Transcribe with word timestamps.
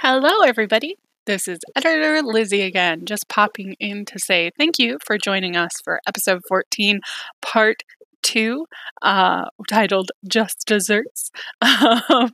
Hello, 0.00 0.42
everybody. 0.46 0.94
This 1.26 1.48
is 1.48 1.58
editor 1.74 2.22
Lizzie 2.22 2.62
again, 2.62 3.04
just 3.04 3.28
popping 3.28 3.74
in 3.80 4.04
to 4.04 4.20
say 4.20 4.52
thank 4.56 4.78
you 4.78 4.98
for 5.04 5.18
joining 5.18 5.56
us 5.56 5.72
for 5.82 5.98
episode 6.06 6.42
14, 6.48 7.00
part 7.42 7.82
two, 8.22 8.66
uh, 9.02 9.46
titled 9.68 10.12
Just 10.28 10.62
Desserts. 10.68 11.32
Um, 11.60 12.30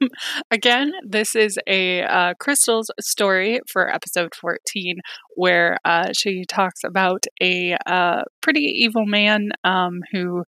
again, 0.51 0.93
this 1.09 1.35
is 1.35 1.59
a 1.67 2.03
uh, 2.03 2.35
Crystal's 2.39 2.91
story 3.01 3.61
for 3.73 3.91
episode 3.91 4.35
14, 4.35 5.01
where 5.35 5.79
uh, 5.87 6.13
she 6.15 6.45
talks 6.47 6.85
about 6.85 7.25
a 7.41 7.79
uh, 7.87 8.25
pretty 8.43 8.61
evil 8.61 9.07
man 9.07 9.53
um, 9.65 10.03
who. 10.13 10.45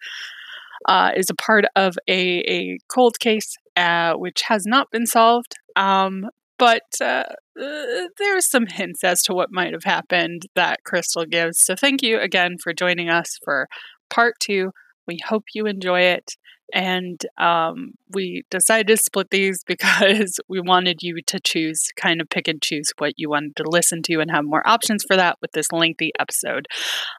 Uh, 0.90 1.12
is 1.16 1.30
a 1.32 1.36
part 1.36 1.64
of 1.76 1.96
a, 2.08 2.42
a 2.42 2.78
cold 2.90 3.18
case 3.20 3.56
uh, 3.78 4.14
which 4.14 4.44
has 4.50 4.66
not 4.68 4.92
been 4.92 5.08
solved. 5.08 5.56
Um, 5.76 6.28
but 6.58 6.84
uh, 7.02 7.24
uh, 7.62 8.08
there's 8.18 8.50
some 8.50 8.68
hints 8.68 9.04
as 9.04 9.22
to 9.24 9.34
what 9.34 9.52
might 9.52 9.74
have 9.74 9.84
happened 9.84 10.44
that 10.56 10.84
Crystal 10.84 11.26
gives. 11.26 11.60
So 11.60 11.76
thank 11.76 12.02
you 12.02 12.20
again 12.20 12.58
for 12.62 12.74
joining 12.74 13.10
us 13.10 13.38
for 13.44 13.68
part 14.10 14.36
two. 14.40 14.72
We 15.08 15.20
hope 15.26 15.44
you 15.54 15.66
enjoy 15.66 16.02
it. 16.02 16.34
And 16.74 17.22
um, 17.38 17.92
we 18.10 18.44
decided 18.50 18.88
to 18.88 18.98
split 18.98 19.30
these 19.30 19.64
because 19.68 20.40
we 20.50 20.60
wanted 20.60 21.04
you 21.04 21.22
to 21.28 21.40
choose, 21.40 21.90
kind 21.96 22.22
of 22.22 22.30
pick 22.30 22.48
and 22.48 22.62
choose 22.62 22.92
what 22.98 23.14
you 23.18 23.30
wanted 23.30 23.56
to 23.58 23.70
listen 23.70 24.02
to 24.04 24.20
and 24.20 24.32
have 24.32 24.46
more 24.46 24.68
options 24.68 25.04
for 25.04 25.16
that 25.16 25.38
with 25.42 25.52
this 25.52 25.72
lengthy 25.72 26.12
episode. 26.20 26.68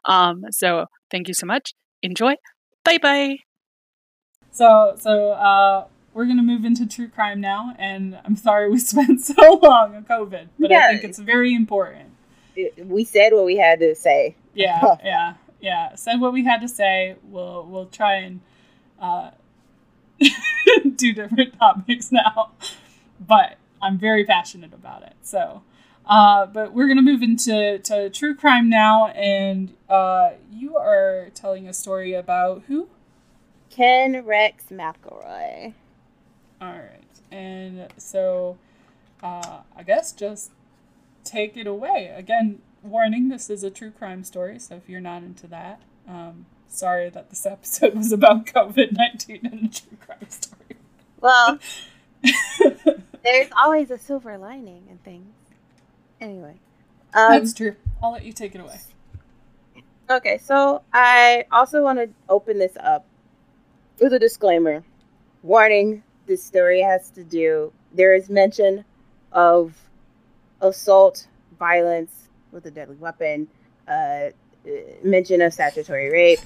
Um, 0.05 0.43
so 0.51 0.87
thank 1.09 1.27
you 1.27 1.33
so 1.33 1.45
much. 1.45 1.73
Enjoy. 2.03 2.35
Bye 2.83 2.97
bye. 2.97 3.37
So, 4.51 4.95
so, 4.99 5.31
uh, 5.31 5.85
we're 6.17 6.25
going 6.25 6.37
to 6.37 6.43
move 6.43 6.65
into 6.65 6.87
true 6.87 7.07
crime 7.07 7.39
now. 7.39 7.75
And 7.77 8.19
I'm 8.25 8.35
sorry 8.35 8.71
we 8.71 8.79
spent 8.93 9.21
so 9.21 9.59
long 9.61 9.95
on 9.95 10.03
COVID, 10.03 10.47
but 10.57 10.71
yeah. 10.71 10.87
I 10.87 10.91
think 10.93 11.03
it's 11.03 11.19
very 11.19 11.53
important. 11.53 12.09
We 12.83 13.03
said 13.03 13.33
what 13.33 13.45
we 13.45 13.57
had 13.57 13.79
to 13.81 13.93
say. 13.93 14.35
Yeah, 14.55 14.95
yeah, 15.03 15.35
yeah. 15.61 15.93
Said 15.93 16.19
what 16.19 16.33
we 16.33 16.43
had 16.43 16.59
to 16.61 16.67
say. 16.67 17.15
We'll 17.23 17.67
we'll 17.67 17.85
try 17.85 18.15
and 18.15 18.39
uh, 18.99 19.29
do 20.95 21.13
different 21.13 21.59
topics 21.59 22.11
now, 22.11 22.49
but 23.19 23.57
I'm 23.79 23.99
very 23.99 24.25
passionate 24.25 24.73
about 24.73 25.03
it. 25.03 25.13
So, 25.21 25.61
uh, 26.07 26.47
but 26.47 26.73
we're 26.73 26.87
gonna 26.87 27.03
move 27.03 27.21
into 27.21 27.77
to 27.77 28.09
true 28.09 28.35
crime 28.35 28.69
now, 28.69 29.09
and 29.09 29.75
uh, 29.87 30.31
you 30.51 30.77
are 30.77 31.29
telling 31.35 31.67
a 31.67 31.73
story 31.73 32.13
about 32.13 32.63
who? 32.67 32.89
Ken 33.69 34.25
Rex 34.25 34.63
McElroy. 34.71 35.75
All 36.61 36.69
right. 36.69 37.03
And 37.31 37.87
so 37.97 38.57
uh, 39.21 39.59
I 39.75 39.83
guess 39.83 40.11
just 40.11 40.51
take 41.23 41.57
it 41.57 41.67
away. 41.67 42.13
Again, 42.15 42.59
warning 42.83 43.29
this 43.29 43.49
is 43.49 43.63
a 43.63 43.69
true 43.69 43.91
crime 43.91 44.23
story, 44.23 44.59
so 44.59 44.75
if 44.75 44.87
you're 44.87 45.01
not 45.01 45.23
into 45.23 45.47
that, 45.47 45.81
um, 46.07 46.45
sorry 46.67 47.09
that 47.09 47.29
this 47.29 47.45
episode 47.45 47.95
was 47.95 48.11
about 48.11 48.45
COVID 48.45 48.93
19 48.93 49.39
and 49.43 49.65
a 49.65 49.67
true 49.67 49.97
crime 49.99 50.29
story. 50.29 50.77
Well, 51.19 51.59
there's 53.23 53.49
always 53.57 53.91
a 53.91 53.97
silver 53.97 54.37
lining 54.37 54.87
in 54.89 54.97
things. 54.99 55.33
Anyway. 56.21 56.55
Um, 57.13 57.31
That's 57.31 57.53
true. 57.53 57.75
I'll 58.01 58.11
let 58.11 58.23
you 58.23 58.33
take 58.33 58.53
it 58.53 58.61
away. 58.61 58.79
Okay, 60.09 60.37
so 60.37 60.83
I 60.93 61.45
also 61.51 61.81
want 61.81 61.99
to 61.99 62.09
open 62.29 62.59
this 62.59 62.77
up 62.79 63.05
with 63.99 64.13
a 64.13 64.19
disclaimer. 64.19 64.83
Warning 65.43 66.03
this 66.27 66.43
story 66.43 66.81
has 66.81 67.09
to 67.11 67.23
do. 67.23 67.71
There 67.93 68.13
is 68.13 68.29
mention 68.29 68.85
of 69.31 69.73
assault, 70.61 71.27
violence 71.57 72.29
with 72.51 72.65
a 72.65 72.71
deadly 72.71 72.97
weapon, 72.97 73.47
uh, 73.87 74.29
mention 75.03 75.41
of 75.41 75.53
statutory 75.53 76.11
rape, 76.11 76.39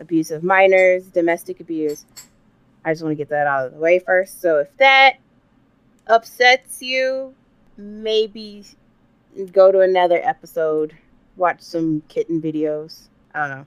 abuse 0.00 0.30
of 0.30 0.42
minors, 0.42 1.04
domestic 1.06 1.60
abuse. 1.60 2.06
I 2.84 2.92
just 2.92 3.02
want 3.02 3.12
to 3.12 3.16
get 3.16 3.28
that 3.28 3.46
out 3.46 3.66
of 3.66 3.72
the 3.72 3.78
way 3.78 3.98
first. 3.98 4.40
So 4.40 4.58
if 4.58 4.76
that 4.78 5.16
upsets 6.06 6.82
you, 6.82 7.34
maybe 7.76 8.64
go 9.52 9.72
to 9.72 9.80
another 9.80 10.20
episode, 10.22 10.96
watch 11.36 11.60
some 11.60 12.02
kitten 12.08 12.40
videos. 12.40 13.08
I 13.34 13.46
don't 13.46 13.50
know. 13.50 13.66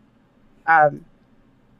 Um, 0.67 1.05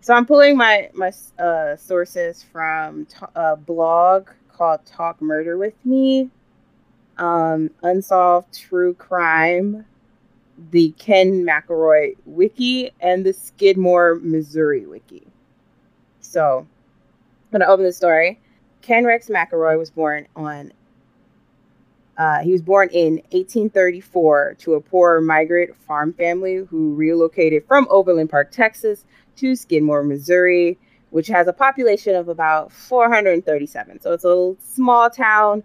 so 0.06 0.14
I'm 0.14 0.28
pulling 0.28 0.56
my 0.56 0.92
my 0.94 1.12
uh, 1.40 1.76
sources 1.76 2.44
from 2.44 3.08
t- 3.08 3.26
a 3.34 3.56
blog 3.56 4.30
called 4.50 4.86
Talk 4.86 5.20
Murder 5.20 5.58
with 5.58 5.74
Me, 5.84 6.30
um, 7.18 7.72
Unsolved 7.82 8.56
True 8.56 8.94
Crime, 8.94 9.84
the 10.70 10.92
Ken 11.00 11.44
McElroy 11.44 12.18
Wiki, 12.26 12.92
and 13.00 13.26
the 13.26 13.34
Skidmore, 13.34 14.20
Missouri 14.22 14.86
Wiki. 14.86 15.26
So 16.22 16.60
I'm 16.60 17.52
gonna 17.52 17.66
open 17.66 17.84
the 17.84 17.92
story. 17.92 18.40
Ken 18.84 19.06
Rex 19.06 19.28
McElroy 19.30 19.76
was 19.76 19.90
born 19.90 20.28
on. 20.36 20.72
Uh, 22.18 22.40
he 22.40 22.52
was 22.52 22.62
born 22.62 22.90
in 22.90 23.16
1834 23.32 24.56
to 24.60 24.76
a 24.76 24.82
poor 24.82 25.20
migrant 25.20 25.76
farm 25.76 26.14
family 26.14 26.56
who 26.70 26.96
relocated 26.96 27.66
from 27.68 27.88
Overland 27.90 28.30
Park, 28.30 28.52
Texas, 28.52 29.06
to 29.38 29.56
Skidmore, 29.56 30.04
Missouri, 30.04 30.78
which 31.10 31.28
has 31.28 31.48
a 31.48 31.54
population 31.54 32.16
of 32.16 32.30
about 32.30 32.72
437. 32.72 34.02
So 34.02 34.14
it's 34.14 34.24
a 34.24 34.28
little 34.28 34.58
small 34.60 35.10
town, 35.10 35.64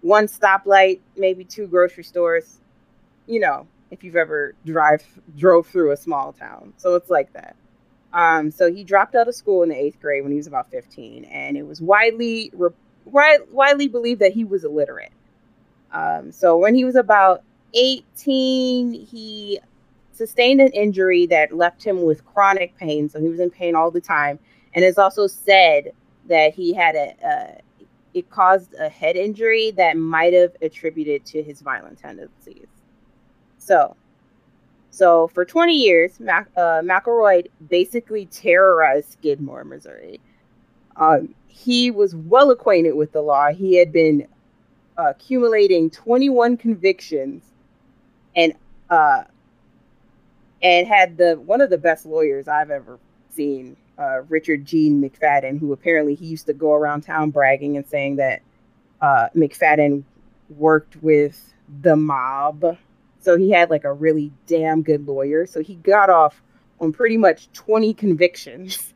one 0.00 0.26
stoplight, 0.26 1.00
maybe 1.16 1.44
two 1.44 1.66
grocery 1.66 2.04
stores. 2.04 2.58
You 3.26 3.40
know, 3.40 3.66
if 3.90 4.02
you've 4.02 4.16
ever 4.16 4.54
drive 4.64 5.04
drove 5.36 5.66
through 5.66 5.92
a 5.92 5.96
small 5.96 6.32
town. 6.32 6.72
So 6.76 6.94
it's 6.96 7.10
like 7.10 7.32
that. 7.32 7.56
Um, 8.12 8.50
so 8.50 8.72
he 8.72 8.82
dropped 8.82 9.14
out 9.14 9.28
of 9.28 9.34
school 9.34 9.62
in 9.62 9.68
the 9.68 9.76
eighth 9.76 10.00
grade 10.00 10.22
when 10.22 10.32
he 10.32 10.38
was 10.38 10.46
about 10.46 10.70
15, 10.70 11.24
and 11.24 11.56
it 11.56 11.66
was 11.66 11.80
widely 11.80 12.50
re- 12.54 13.38
widely 13.50 13.88
believed 13.88 14.20
that 14.20 14.32
he 14.32 14.44
was 14.44 14.64
illiterate. 14.64 15.12
Um, 15.92 16.32
so 16.32 16.56
when 16.56 16.74
he 16.74 16.84
was 16.84 16.96
about 16.96 17.42
18, 17.74 18.92
he 18.92 19.60
sustained 20.12 20.60
an 20.60 20.72
injury 20.72 21.26
that 21.26 21.52
left 21.52 21.84
him 21.84 22.02
with 22.02 22.24
chronic 22.24 22.76
pain. 22.76 23.08
So 23.08 23.20
he 23.20 23.28
was 23.28 23.40
in 23.40 23.50
pain 23.50 23.74
all 23.74 23.90
the 23.90 24.00
time. 24.00 24.38
And 24.74 24.84
it's 24.84 24.98
also 24.98 25.26
said 25.26 25.92
that 26.28 26.54
he 26.54 26.72
had 26.72 26.94
a, 26.94 27.26
uh, 27.26 27.60
it 28.14 28.30
caused 28.30 28.74
a 28.74 28.88
head 28.88 29.16
injury 29.16 29.72
that 29.72 29.96
might 29.96 30.32
have 30.32 30.56
attributed 30.62 31.24
to 31.26 31.42
his 31.42 31.60
violent 31.60 31.98
tendencies. 31.98 32.66
So, 33.58 33.94
so 34.90 35.28
for 35.28 35.44
20 35.44 35.74
years, 35.74 36.18
Mac, 36.18 36.48
uh, 36.56 36.80
McElroy 36.82 37.46
basically 37.68 38.26
terrorized 38.26 39.12
Skidmore, 39.12 39.64
Missouri. 39.64 40.20
Um, 40.96 41.34
he 41.46 41.90
was 41.90 42.14
well 42.14 42.50
acquainted 42.50 42.92
with 42.92 43.12
the 43.12 43.20
law. 43.20 43.48
He 43.52 43.76
had 43.76 43.92
been 43.92 44.26
accumulating 44.98 45.90
21 45.90 46.56
convictions 46.56 47.42
and 48.34 48.54
uh, 48.90 49.24
and 50.62 50.86
had 50.86 51.16
the 51.16 51.34
one 51.34 51.60
of 51.60 51.70
the 51.70 51.78
best 51.78 52.06
lawyers 52.06 52.48
I've 52.48 52.70
ever 52.70 52.98
seen, 53.30 53.76
uh, 53.98 54.22
Richard 54.28 54.64
Gene 54.64 55.02
McFadden, 55.02 55.58
who 55.58 55.72
apparently 55.72 56.14
he 56.14 56.26
used 56.26 56.46
to 56.46 56.54
go 56.54 56.72
around 56.72 57.02
town 57.02 57.30
bragging 57.30 57.76
and 57.76 57.86
saying 57.86 58.16
that 58.16 58.42
uh, 59.00 59.28
McFadden 59.36 60.04
worked 60.50 60.96
with 61.02 61.54
the 61.82 61.96
mob. 61.96 62.78
So 63.20 63.36
he 63.36 63.50
had 63.50 63.70
like 63.70 63.84
a 63.84 63.92
really 63.92 64.32
damn 64.46 64.82
good 64.82 65.06
lawyer. 65.06 65.46
So 65.46 65.62
he 65.62 65.74
got 65.76 66.10
off 66.10 66.42
on 66.80 66.92
pretty 66.92 67.16
much 67.16 67.50
20 67.52 67.94
convictions 67.94 68.94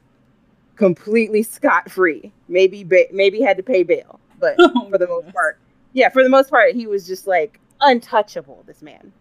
completely 0.76 1.42
scot 1.42 1.90
free. 1.90 2.32
Maybe 2.48 2.84
ba- 2.84 3.08
maybe 3.12 3.40
had 3.40 3.56
to 3.58 3.62
pay 3.62 3.82
bail, 3.82 4.20
but 4.38 4.54
oh, 4.58 4.88
for 4.90 4.98
the 4.98 5.06
most 5.06 5.32
part, 5.32 5.58
yeah, 5.92 6.08
for 6.08 6.22
the 6.22 6.28
most 6.28 6.50
part, 6.50 6.74
he 6.74 6.86
was 6.86 7.06
just 7.06 7.26
like 7.26 7.60
untouchable. 7.80 8.64
This 8.66 8.82
man. 8.82 9.12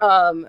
Um, 0.00 0.48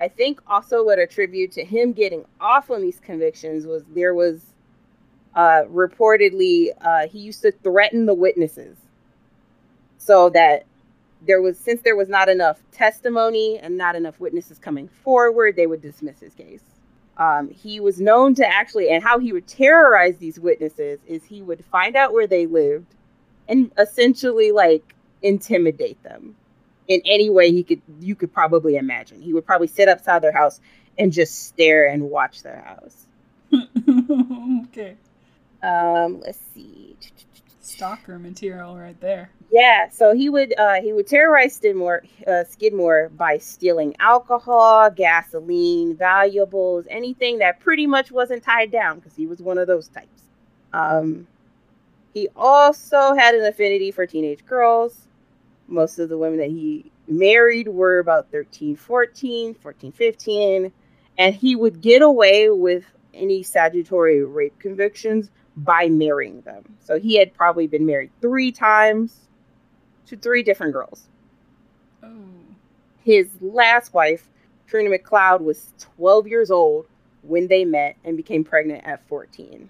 I 0.00 0.08
think 0.08 0.40
also 0.48 0.84
what 0.84 0.98
attribute 0.98 1.52
to 1.52 1.64
him 1.64 1.92
getting 1.92 2.24
off 2.40 2.70
on 2.70 2.82
these 2.82 2.98
convictions 2.98 3.66
was 3.66 3.84
there 3.94 4.14
was 4.14 4.42
uh, 5.34 5.62
reportedly 5.70 6.70
uh, 6.80 7.06
he 7.06 7.20
used 7.20 7.42
to 7.42 7.52
threaten 7.52 8.06
the 8.06 8.14
witnesses 8.14 8.76
so 9.98 10.28
that 10.30 10.64
there 11.24 11.40
was 11.40 11.56
since 11.56 11.82
there 11.82 11.94
was 11.94 12.08
not 12.08 12.28
enough 12.28 12.60
testimony 12.72 13.58
and 13.58 13.78
not 13.78 13.94
enough 13.94 14.18
witnesses 14.18 14.58
coming 14.58 14.88
forward 14.88 15.54
they 15.54 15.68
would 15.68 15.80
dismiss 15.80 16.18
his 16.18 16.34
case 16.34 16.62
um, 17.18 17.50
he 17.50 17.80
was 17.80 18.00
known 18.00 18.34
to 18.36 18.46
actually 18.46 18.88
and 18.90 19.02
how 19.02 19.18
he 19.18 19.32
would 19.32 19.46
terrorize 19.46 20.16
these 20.16 20.40
witnesses 20.40 20.98
is 21.06 21.24
he 21.24 21.42
would 21.42 21.64
find 21.66 21.94
out 21.94 22.12
where 22.12 22.26
they 22.26 22.46
lived 22.46 22.94
and 23.48 23.70
essentially 23.78 24.50
like 24.52 24.94
intimidate 25.22 26.02
them 26.02 26.34
in 26.88 27.00
any 27.04 27.30
way 27.30 27.52
he 27.52 27.62
could 27.62 27.80
you 28.00 28.14
could 28.14 28.32
probably 28.32 28.76
imagine. 28.76 29.20
He 29.20 29.32
would 29.32 29.46
probably 29.46 29.66
sit 29.66 29.88
outside 29.88 30.22
their 30.22 30.32
house 30.32 30.60
and 30.98 31.12
just 31.12 31.46
stare 31.46 31.88
and 31.88 32.10
watch 32.10 32.42
their 32.42 32.60
house. 32.62 33.06
okay. 34.68 34.96
Um, 35.62 36.20
let's 36.20 36.38
see. 36.54 36.96
Stalker 37.62 38.18
material 38.18 38.76
right 38.76 39.00
there. 39.00 39.30
Yeah, 39.50 39.88
so 39.88 40.14
he 40.14 40.28
would 40.28 40.58
uh, 40.58 40.80
he 40.80 40.92
would 40.92 41.06
terrorize 41.06 41.54
Skidmore, 41.54 42.02
uh, 42.26 42.44
Skidmore 42.44 43.10
by 43.10 43.38
stealing 43.38 43.94
alcohol, 44.00 44.90
gasoline, 44.90 45.94
valuables, 45.94 46.86
anything 46.90 47.38
that 47.38 47.60
pretty 47.60 47.86
much 47.86 48.10
wasn't 48.10 48.42
tied 48.42 48.72
down 48.72 48.98
because 48.98 49.14
he 49.14 49.26
was 49.26 49.40
one 49.40 49.58
of 49.58 49.66
those 49.66 49.88
types. 49.88 50.22
Um, 50.72 51.26
he 52.14 52.28
also 52.34 53.14
had 53.14 53.34
an 53.34 53.44
affinity 53.44 53.90
for 53.90 54.06
teenage 54.06 54.44
girls. 54.44 55.06
Most 55.68 55.98
of 55.98 56.08
the 56.08 56.18
women 56.18 56.38
that 56.38 56.50
he 56.50 56.90
married 57.06 57.68
were 57.68 57.98
about 57.98 58.30
13, 58.30 58.76
14, 58.76 59.54
14, 59.54 59.92
15, 59.92 60.72
and 61.18 61.34
he 61.34 61.56
would 61.56 61.80
get 61.80 62.02
away 62.02 62.50
with 62.50 62.84
any 63.14 63.42
statutory 63.42 64.24
rape 64.24 64.58
convictions 64.58 65.30
by 65.56 65.88
marrying 65.88 66.40
them. 66.42 66.64
So 66.80 66.98
he 66.98 67.16
had 67.16 67.34
probably 67.34 67.66
been 67.66 67.86
married 67.86 68.10
three 68.20 68.52
times 68.52 69.28
to 70.06 70.16
three 70.16 70.42
different 70.42 70.72
girls. 70.72 71.08
Oh. 72.02 72.08
His 73.04 73.28
last 73.40 73.92
wife, 73.92 74.28
Trina 74.66 74.96
McCloud, 74.96 75.40
was 75.40 75.72
12 75.96 76.26
years 76.26 76.50
old 76.50 76.86
when 77.22 77.48
they 77.48 77.64
met 77.64 77.96
and 78.04 78.16
became 78.16 78.44
pregnant 78.44 78.84
at 78.84 79.06
14. 79.08 79.68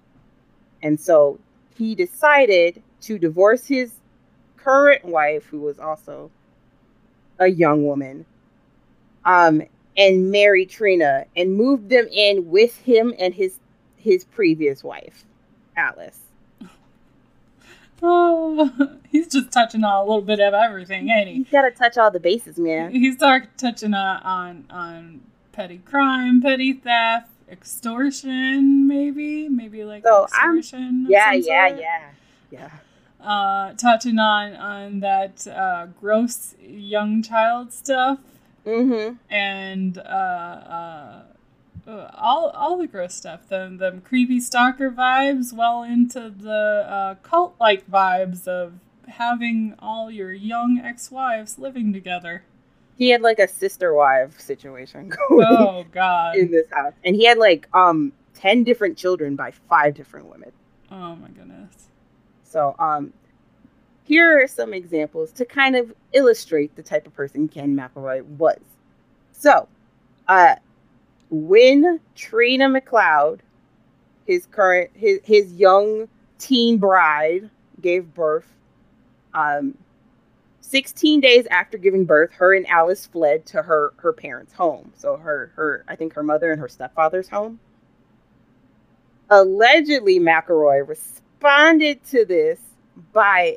And 0.82 1.00
so 1.00 1.38
he 1.76 1.94
decided 1.94 2.82
to 3.02 3.18
divorce 3.18 3.66
his 3.66 3.92
current 4.56 5.04
wife, 5.04 5.44
who 5.46 5.60
was 5.60 5.78
also 5.78 6.30
a 7.38 7.48
young 7.48 7.84
woman, 7.84 8.24
um, 9.24 9.62
and 9.96 10.30
marry 10.30 10.66
Trina 10.66 11.26
and 11.36 11.54
moved 11.54 11.88
them 11.88 12.06
in 12.10 12.48
with 12.50 12.76
him 12.78 13.14
and 13.18 13.34
his 13.34 13.58
his 13.96 14.24
previous 14.24 14.82
wife, 14.82 15.24
Alice. 15.76 16.18
Oh, 18.04 18.96
he's 19.12 19.28
just 19.28 19.52
touching 19.52 19.84
on 19.84 19.94
a 19.94 20.00
little 20.04 20.22
bit 20.22 20.40
of 20.40 20.54
everything, 20.54 21.08
ain't 21.08 21.28
he? 21.28 21.34
He's 21.34 21.50
gotta 21.50 21.70
touch 21.70 21.96
all 21.96 22.10
the 22.10 22.18
bases, 22.18 22.58
man. 22.58 22.90
He's 22.90 23.16
touching 23.56 23.94
on, 23.94 24.22
on 24.24 24.64
on 24.70 25.20
petty 25.52 25.78
crime, 25.78 26.42
petty 26.42 26.72
theft, 26.72 27.28
extortion, 27.48 28.88
maybe, 28.88 29.48
maybe 29.48 29.84
like 29.84 30.02
So, 30.02 30.26
I'm- 30.34 30.58
extortion. 30.58 31.04
of 31.06 31.10
Yeah, 31.10 31.32
yeah, 31.32 31.68
yeah, 31.68 32.10
yeah. 32.50 32.70
Uh, 33.24 33.74
touching 33.74 34.18
on 34.18 34.56
on 34.56 34.98
that 35.00 35.46
uh, 35.46 35.86
gross 36.00 36.54
young 36.60 37.22
child 37.22 37.72
stuff 37.72 38.18
Mm-hmm. 38.66 39.14
and 39.32 39.98
uh 39.98 40.00
uh, 40.02 41.22
uh, 41.86 42.10
all 42.14 42.50
all 42.50 42.78
the 42.78 42.86
gross 42.86 43.14
stuff. 43.14 43.48
Them 43.48 43.78
them 43.78 44.00
creepy 44.00 44.40
stalker 44.40 44.90
vibes, 44.90 45.52
well 45.52 45.82
into 45.82 46.30
the 46.30 46.86
uh, 46.88 47.14
cult 47.22 47.54
like 47.60 47.88
vibes 47.90 48.46
of 48.46 48.74
having 49.08 49.74
all 49.78 50.10
your 50.10 50.32
young 50.32 50.80
ex 50.82 51.10
wives 51.10 51.58
living 51.58 51.92
together. 51.92 52.44
He 52.96 53.10
had 53.10 53.20
like 53.20 53.38
a 53.38 53.48
sister 53.48 53.92
wife 53.94 54.40
situation 54.40 55.08
going 55.28 55.46
Oh 55.48 55.84
God! 55.92 56.36
in 56.36 56.50
this 56.50 56.66
house, 56.70 56.92
and 57.04 57.16
he 57.16 57.24
had 57.24 57.38
like 57.38 57.68
um 57.74 58.12
ten 58.34 58.64
different 58.64 58.96
children 58.96 59.34
by 59.36 59.50
five 59.68 59.94
different 59.94 60.26
women. 60.26 60.52
Oh 60.90 61.16
my 61.16 61.28
goodness! 61.28 61.88
So, 62.44 62.76
um, 62.78 63.12
here 64.04 64.42
are 64.42 64.46
some 64.46 64.74
examples 64.74 65.32
to 65.32 65.44
kind 65.44 65.74
of 65.74 65.92
illustrate 66.12 66.76
the 66.76 66.82
type 66.82 67.06
of 67.06 67.14
person 67.14 67.48
Ken 67.48 67.74
McElroy 67.74 68.22
was. 68.24 68.60
So, 69.32 69.68
uh, 70.28 70.56
when 71.32 71.98
Trina 72.14 72.68
McCloud, 72.68 73.40
his 74.26 74.46
current 74.46 74.90
his 74.94 75.18
his 75.24 75.52
young 75.54 76.06
teen 76.38 76.76
bride, 76.76 77.48
gave 77.80 78.12
birth, 78.12 78.46
um, 79.32 79.76
16 80.60 81.20
days 81.20 81.46
after 81.50 81.78
giving 81.78 82.04
birth, 82.04 82.32
her 82.34 82.54
and 82.54 82.68
Alice 82.68 83.06
fled 83.06 83.46
to 83.46 83.62
her 83.62 83.94
her 83.96 84.12
parents' 84.12 84.52
home. 84.52 84.92
So 84.94 85.16
her 85.16 85.52
her 85.56 85.84
I 85.88 85.96
think 85.96 86.12
her 86.12 86.22
mother 86.22 86.52
and 86.52 86.60
her 86.60 86.68
stepfather's 86.68 87.28
home. 87.28 87.58
Allegedly, 89.30 90.20
McElroy 90.20 90.86
responded 90.86 92.04
to 92.10 92.26
this 92.26 92.60
by 93.14 93.56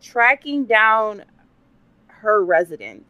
tracking 0.00 0.64
down 0.64 1.22
her 2.08 2.44
residence 2.44 3.04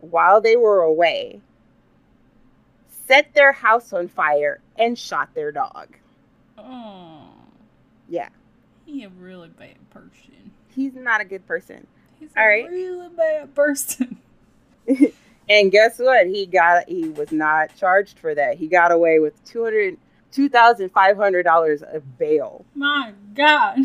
while 0.00 0.40
they 0.40 0.56
were 0.56 0.82
away, 0.82 1.40
set 3.06 3.32
their 3.34 3.52
house 3.52 3.92
on 3.92 4.08
fire, 4.08 4.60
and 4.76 4.98
shot 4.98 5.34
their 5.34 5.52
dog. 5.52 5.96
Oh, 6.58 7.28
Yeah, 8.08 8.28
he 8.84 9.04
a 9.04 9.08
really 9.08 9.48
bad 9.48 9.76
person. 9.90 10.50
he's 10.74 10.94
not 10.94 11.20
a 11.20 11.24
good 11.24 11.46
person. 11.46 11.86
He's 12.18 12.30
All 12.36 12.42
a 12.42 12.46
right. 12.46 12.68
really 12.68 13.08
bad 13.16 13.54
person. 13.54 14.18
And 15.48 15.70
guess 15.70 16.00
what? 16.00 16.26
He 16.26 16.44
got 16.44 16.88
he 16.88 17.08
was 17.08 17.30
not 17.30 17.76
charged 17.76 18.18
for 18.18 18.34
that. 18.34 18.56
He 18.58 18.66
got 18.66 18.90
away 18.90 19.20
with 19.20 19.44
two 19.44 19.62
hundred 19.62 19.96
two 20.32 20.48
thousand 20.48 20.88
five 20.90 21.16
hundred 21.16 21.44
dollars 21.44 21.82
of 21.82 22.18
bail. 22.18 22.64
My 22.74 23.12
God. 23.32 23.78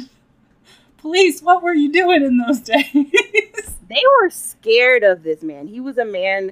Police, 0.97 1.41
what 1.41 1.61
were 1.61 1.75
you 1.75 1.91
doing 1.91 2.23
in 2.23 2.37
those 2.39 2.59
days? 2.61 2.85
They 2.93 4.01
were 4.21 4.31
scared 4.31 5.03
of 5.03 5.21
this 5.21 5.43
man. 5.43 5.67
He 5.67 5.79
was 5.79 5.99
a 5.99 6.05
man. 6.05 6.51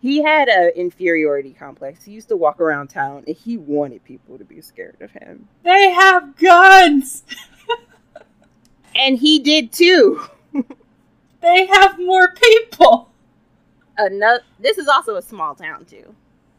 He 0.00 0.22
had 0.22 0.48
an 0.48 0.70
inferiority 0.76 1.52
complex. 1.52 2.04
He 2.04 2.12
used 2.12 2.28
to 2.28 2.36
walk 2.36 2.60
around 2.60 2.88
town, 2.88 3.24
and 3.26 3.36
he 3.36 3.56
wanted 3.56 4.04
people 4.04 4.38
to 4.38 4.44
be 4.44 4.60
scared 4.60 4.96
of 5.00 5.10
him. 5.10 5.48
they 5.64 5.90
have 5.90 6.36
guns. 6.36 7.24
And 8.96 9.16
he 9.18 9.38
did 9.38 9.72
too. 9.72 10.20
They 11.40 11.66
have 11.66 11.98
more 12.00 12.32
people. 12.34 13.10
Another. 13.96 14.42
This 14.58 14.76
is 14.76 14.88
also 14.88 15.14
a 15.14 15.22
small 15.22 15.54
town 15.54 15.84
too. 15.84 16.14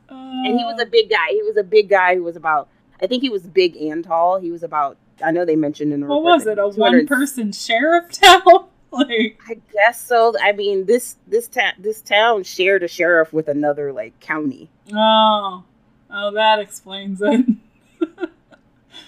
Uh, 0.10 0.14
and 0.16 0.58
he 0.58 0.64
was 0.64 0.80
a 0.82 0.86
big 0.86 1.10
guy. 1.10 1.28
He 1.32 1.42
was 1.44 1.58
a 1.58 1.64
big 1.64 1.90
guy 1.90 2.16
who 2.16 2.24
was 2.24 2.38
about. 2.38 2.70
I 3.02 3.08
think 3.08 3.22
he 3.22 3.28
was 3.30 3.44
big 3.44 3.76
and 3.76 4.06
tall. 4.06 4.40
He 4.40 4.52
was 4.52 4.64
about. 4.64 4.98
I 5.22 5.32
know 5.32 5.44
they 5.44 5.58
mentioned 5.58 5.92
in 5.92 6.00
the 6.00 6.08
what 6.08 6.24
was 6.24 6.46
it? 6.48 6.58
A 6.58 6.70
one-person 6.70 7.52
sheriff 7.52 8.10
town? 8.14 8.69
like, 9.08 9.40
I 9.48 9.58
guess 9.74 10.06
so. 10.06 10.34
I 10.42 10.52
mean, 10.52 10.86
this 10.86 11.18
this 11.28 11.48
town 11.48 11.74
this 11.80 12.02
town 12.02 12.44
shared 12.44 12.84
a 12.84 12.88
sheriff 12.88 13.32
with 13.34 13.48
another 13.48 13.92
like 13.94 14.20
county. 14.20 14.70
oh, 14.94 15.64
oh, 16.12 16.32
that 16.32 16.60
explains 16.60 17.22
it. 17.22 17.46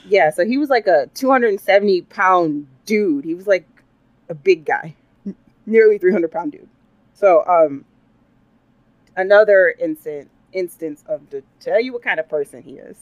Yeah, 0.07 0.29
so 0.29 0.45
he 0.45 0.57
was 0.57 0.69
like 0.69 0.87
a 0.87 1.09
270 1.13 2.01
pound 2.03 2.67
dude. 2.85 3.25
He 3.25 3.33
was 3.33 3.47
like 3.47 3.67
a 4.29 4.33
big 4.33 4.65
guy, 4.65 4.95
nearly 5.65 5.97
300 5.97 6.31
pound 6.31 6.53
dude. 6.53 6.67
So, 7.13 7.45
um, 7.45 7.85
another 9.15 9.75
instant 9.79 10.29
instance 10.53 11.03
of 11.07 11.29
to 11.29 11.41
tell 11.59 11.79
you 11.79 11.93
what 11.93 12.03
kind 12.03 12.19
of 12.19 12.27
person 12.27 12.61
he 12.61 12.73
is. 12.73 12.97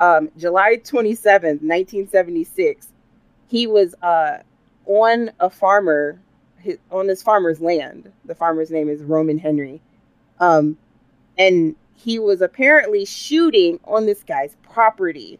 Um, 0.00 0.30
July 0.36 0.76
27th, 0.76 1.62
1976, 1.62 2.88
he 3.48 3.66
was 3.66 3.94
uh 4.02 4.38
on 4.88 5.30
a 5.38 5.48
farmer 5.48 6.18
his, 6.58 6.78
on 6.90 7.06
this 7.06 7.22
farmer's 7.22 7.60
land. 7.60 8.10
The 8.24 8.34
farmer's 8.34 8.70
name 8.70 8.88
is 8.88 9.02
Roman 9.02 9.38
Henry. 9.38 9.80
Um, 10.40 10.76
and 11.36 11.76
he 11.94 12.18
was 12.18 12.40
apparently 12.40 13.04
shooting 13.04 13.78
on 13.84 14.06
this 14.06 14.22
guy's 14.22 14.56
property. 14.62 15.38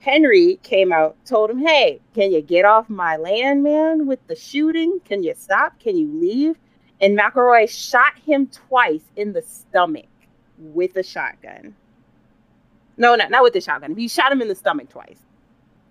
Henry 0.00 0.58
came 0.62 0.92
out, 0.92 1.16
told 1.26 1.50
him, 1.50 1.58
Hey, 1.58 2.00
can 2.14 2.32
you 2.32 2.40
get 2.40 2.64
off 2.64 2.88
my 2.88 3.16
land, 3.16 3.62
man, 3.62 4.06
with 4.06 4.24
the 4.26 4.36
shooting? 4.36 5.00
Can 5.04 5.22
you 5.22 5.34
stop? 5.36 5.78
Can 5.80 5.96
you 5.96 6.08
leave? 6.20 6.56
And 7.00 7.18
McElroy 7.18 7.68
shot 7.68 8.18
him 8.18 8.46
twice 8.48 9.04
in 9.16 9.32
the 9.32 9.42
stomach 9.42 10.06
with 10.58 10.96
a 10.96 11.02
shotgun. 11.02 11.74
No, 12.96 13.14
not, 13.14 13.30
not 13.30 13.42
with 13.42 13.52
the 13.52 13.60
shotgun. 13.60 13.94
He 13.96 14.08
shot 14.08 14.32
him 14.32 14.42
in 14.42 14.48
the 14.48 14.54
stomach 14.54 14.88
twice. 14.88 15.18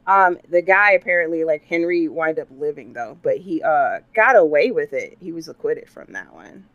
Um, 0.07 0.37
the 0.49 0.61
guy 0.61 0.91
apparently, 0.93 1.43
like 1.43 1.65
Henry, 1.65 2.07
wind 2.07 2.39
up 2.39 2.47
living 2.57 2.93
though, 2.93 3.17
but 3.21 3.37
he 3.37 3.61
uh 3.61 3.99
got 4.15 4.37
away 4.37 4.71
with 4.71 4.93
it. 4.93 5.17
He 5.19 5.33
was 5.33 5.49
acquitted 5.49 5.89
from 5.89 6.13
that 6.13 6.33
one. 6.33 6.65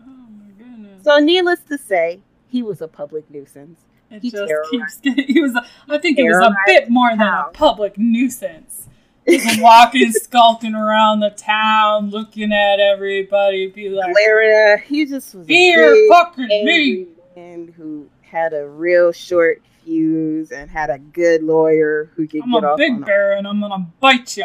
oh 0.00 0.04
my 0.06 0.50
goodness. 0.56 1.04
So, 1.04 1.18
needless 1.18 1.60
to 1.68 1.76
say, 1.76 2.20
he 2.46 2.62
was 2.62 2.80
a 2.80 2.86
public 2.86 3.28
nuisance. 3.28 3.80
it 4.10 4.22
he 4.22 4.30
just 4.30 4.52
keeps 4.70 4.98
getting. 4.98 5.26
He 5.26 5.40
was. 5.40 5.58
I 5.88 5.98
think 5.98 6.18
it 6.18 6.24
was 6.24 6.36
a 6.36 6.54
bit 6.66 6.88
more 6.88 7.10
than 7.10 7.22
a 7.22 7.50
public 7.52 7.98
nuisance. 7.98 8.84
Just 9.28 9.60
walking, 9.60 10.10
skulking 10.12 10.74
around 10.74 11.20
the 11.20 11.28
town, 11.28 12.08
looking 12.08 12.50
at 12.50 12.80
everybody, 12.80 13.66
be 13.66 13.90
like, 13.90 14.14
Lara, 14.14 14.78
he 14.78 15.04
just 15.04 15.34
was 15.34 15.46
"Here, 15.46 15.94
fucking 16.08 16.48
me." 16.64 17.08
man 17.36 17.74
who 17.76 18.08
had 18.22 18.54
a 18.54 18.66
real 18.66 19.12
short 19.12 19.60
fuse 19.88 20.52
and 20.52 20.70
had 20.70 20.90
a 20.90 20.98
good 20.98 21.42
lawyer 21.42 22.10
who 22.14 22.28
could 22.28 22.42
I'm 22.42 22.52
get 22.52 22.64
a 22.64 22.68
off 22.68 22.76
big 22.76 23.04
bear 23.06 23.32
and 23.32 23.46
I'm 23.46 23.60
gonna 23.60 23.86
bite 24.00 24.36
you. 24.36 24.44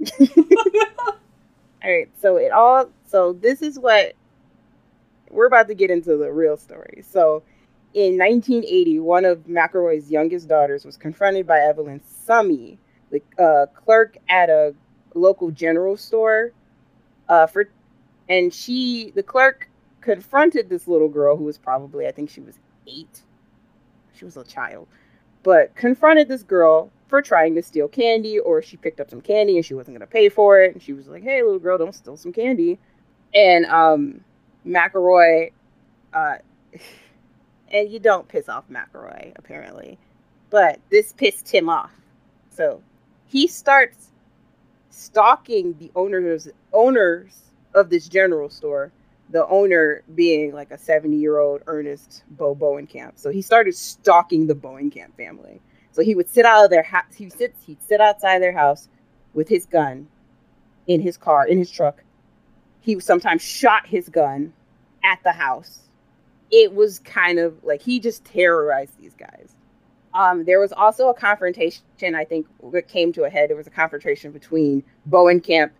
All 1.84 1.90
right, 1.90 2.08
so 2.20 2.36
it 2.36 2.50
all 2.50 2.88
so 3.06 3.34
this 3.34 3.60
is 3.60 3.78
what 3.78 4.14
we're 5.30 5.46
about 5.46 5.68
to 5.68 5.74
get 5.74 5.90
into 5.90 6.16
the 6.16 6.32
real 6.32 6.56
story. 6.56 7.04
So 7.06 7.42
in 7.92 8.16
1980, 8.16 9.00
one 9.00 9.24
of 9.24 9.40
McElroy's 9.40 10.10
youngest 10.10 10.48
daughters 10.48 10.84
was 10.84 10.96
confronted 10.96 11.46
by 11.46 11.58
Evelyn 11.58 12.00
Summy, 12.26 12.78
the 13.10 13.22
uh, 13.38 13.66
clerk 13.66 14.16
at 14.28 14.48
a 14.48 14.74
local 15.14 15.50
general 15.50 15.96
store. 15.96 16.52
Uh, 17.28 17.46
for 17.46 17.68
and 18.28 18.52
she, 18.54 19.12
the 19.14 19.22
clerk, 19.22 19.68
confronted 20.00 20.70
this 20.70 20.88
little 20.88 21.08
girl 21.08 21.36
who 21.36 21.44
was 21.44 21.58
probably, 21.58 22.06
I 22.06 22.12
think 22.12 22.30
she 22.30 22.40
was 22.40 22.58
eight. 22.86 23.20
She 24.14 24.24
was 24.24 24.36
a 24.36 24.44
child, 24.44 24.88
but 25.42 25.74
confronted 25.74 26.28
this 26.28 26.42
girl 26.42 26.90
for 27.08 27.20
trying 27.20 27.54
to 27.54 27.62
steal 27.62 27.88
candy, 27.88 28.38
or 28.38 28.62
she 28.62 28.76
picked 28.76 29.00
up 29.00 29.10
some 29.10 29.20
candy 29.20 29.56
and 29.56 29.64
she 29.64 29.74
wasn't 29.74 29.98
to 30.00 30.06
pay 30.06 30.28
for 30.28 30.60
it. 30.60 30.72
And 30.74 30.82
she 30.82 30.92
was 30.92 31.06
like, 31.06 31.22
"Hey, 31.22 31.42
little 31.42 31.58
girl, 31.58 31.78
don't 31.78 31.94
steal 31.94 32.16
some 32.16 32.32
candy." 32.32 32.78
And 33.34 33.66
um, 33.66 34.20
McElroy, 34.66 35.52
uh, 36.12 36.36
and 37.68 37.90
you 37.90 37.98
don't 37.98 38.28
piss 38.28 38.48
off 38.48 38.64
McElroy 38.70 39.32
apparently, 39.36 39.98
but 40.50 40.80
this 40.90 41.12
pissed 41.12 41.48
him 41.48 41.68
off. 41.68 41.92
So 42.50 42.82
he 43.26 43.46
starts 43.46 44.10
stalking 44.90 45.74
the 45.78 45.90
owners 45.96 46.48
owners 46.72 47.52
of 47.74 47.90
this 47.90 48.08
general 48.08 48.48
store. 48.48 48.92
The 49.30 49.46
owner 49.48 50.02
being 50.14 50.52
like 50.52 50.70
a 50.70 50.78
70 50.78 51.16
year 51.16 51.38
old 51.38 51.62
Ernest 51.66 52.24
Bo 52.30 52.54
Bowenkamp. 52.54 53.12
So 53.16 53.30
he 53.30 53.42
started 53.42 53.74
stalking 53.74 54.46
the 54.46 54.54
Bowenkamp 54.54 55.16
family. 55.16 55.60
So 55.92 56.02
he 56.02 56.14
would 56.14 56.28
sit 56.28 56.44
out 56.44 56.64
of 56.64 56.70
their 56.70 56.82
house. 56.82 57.14
He 57.14 57.30
sits. 57.30 57.64
He'd 57.64 57.82
sit 57.82 58.00
outside 58.00 58.40
their 58.42 58.52
house 58.52 58.88
with 59.32 59.48
his 59.48 59.66
gun 59.66 60.08
in 60.86 61.00
his 61.00 61.16
car, 61.16 61.46
in 61.46 61.58
his 61.58 61.70
truck. 61.70 62.02
He 62.80 62.98
sometimes 63.00 63.42
shot 63.42 63.86
his 63.86 64.08
gun 64.08 64.52
at 65.02 65.20
the 65.22 65.32
house. 65.32 65.80
It 66.50 66.74
was 66.74 66.98
kind 67.00 67.38
of 67.38 67.62
like 67.64 67.82
he 67.82 68.00
just 68.00 68.24
terrorized 68.24 68.98
these 69.00 69.14
guys. 69.14 69.54
Um, 70.12 70.44
there 70.44 70.60
was 70.60 70.72
also 70.72 71.08
a 71.08 71.14
confrontation. 71.14 71.82
I 72.14 72.24
think 72.24 72.46
that 72.72 72.88
came 72.88 73.12
to 73.14 73.24
a 73.24 73.30
head. 73.30 73.50
There 73.50 73.56
was 73.56 73.66
a 73.66 73.70
confrontation 73.70 74.30
between 74.30 74.84
Bowenkamp 75.08 75.70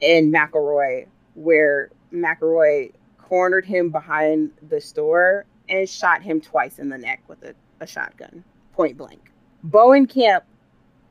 and 0.00 0.32
McElroy, 0.32 1.06
where 1.34 1.90
McElroy 2.14 2.92
cornered 3.18 3.64
him 3.64 3.90
behind 3.90 4.52
the 4.68 4.80
store 4.80 5.46
and 5.68 5.88
shot 5.88 6.22
him 6.22 6.40
twice 6.40 6.78
in 6.78 6.88
the 6.88 6.98
neck 6.98 7.22
with 7.28 7.42
a, 7.42 7.54
a 7.80 7.86
shotgun, 7.86 8.44
point 8.72 8.96
blank. 8.96 9.30
Bowenkamp 9.68 10.42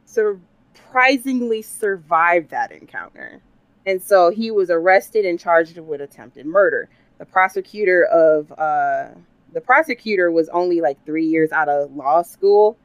surprisingly 0.05 1.61
survived 1.61 2.49
that 2.51 2.71
encounter. 2.71 3.41
And 3.85 4.01
so 4.01 4.29
he 4.29 4.51
was 4.51 4.69
arrested 4.69 5.25
and 5.25 5.39
charged 5.39 5.77
with 5.77 6.01
attempted 6.01 6.45
murder. 6.45 6.89
The 7.17 7.25
prosecutor 7.25 8.05
of 8.05 8.51
uh, 8.57 9.09
the 9.53 9.61
prosecutor 9.61 10.31
was 10.31 10.49
only 10.49 10.81
like 10.81 11.03
three 11.05 11.25
years 11.25 11.51
out 11.51 11.69
of 11.69 11.95
law 11.95 12.21
school, 12.21 12.77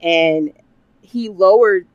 and 0.00 0.52
he 1.00 1.28
lowered 1.28 1.86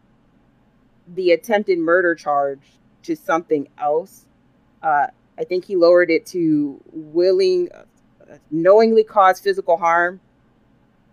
the 1.15 1.31
attempted 1.31 1.79
murder 1.79 2.15
charge 2.15 2.61
to 3.03 3.15
something 3.15 3.67
else. 3.77 4.25
Uh, 4.81 5.07
I 5.37 5.43
think 5.43 5.65
he 5.65 5.75
lowered 5.75 6.09
it 6.09 6.25
to 6.27 6.81
willing, 6.91 7.69
knowingly 8.51 9.03
cause 9.03 9.39
physical 9.39 9.77
harm 9.77 10.19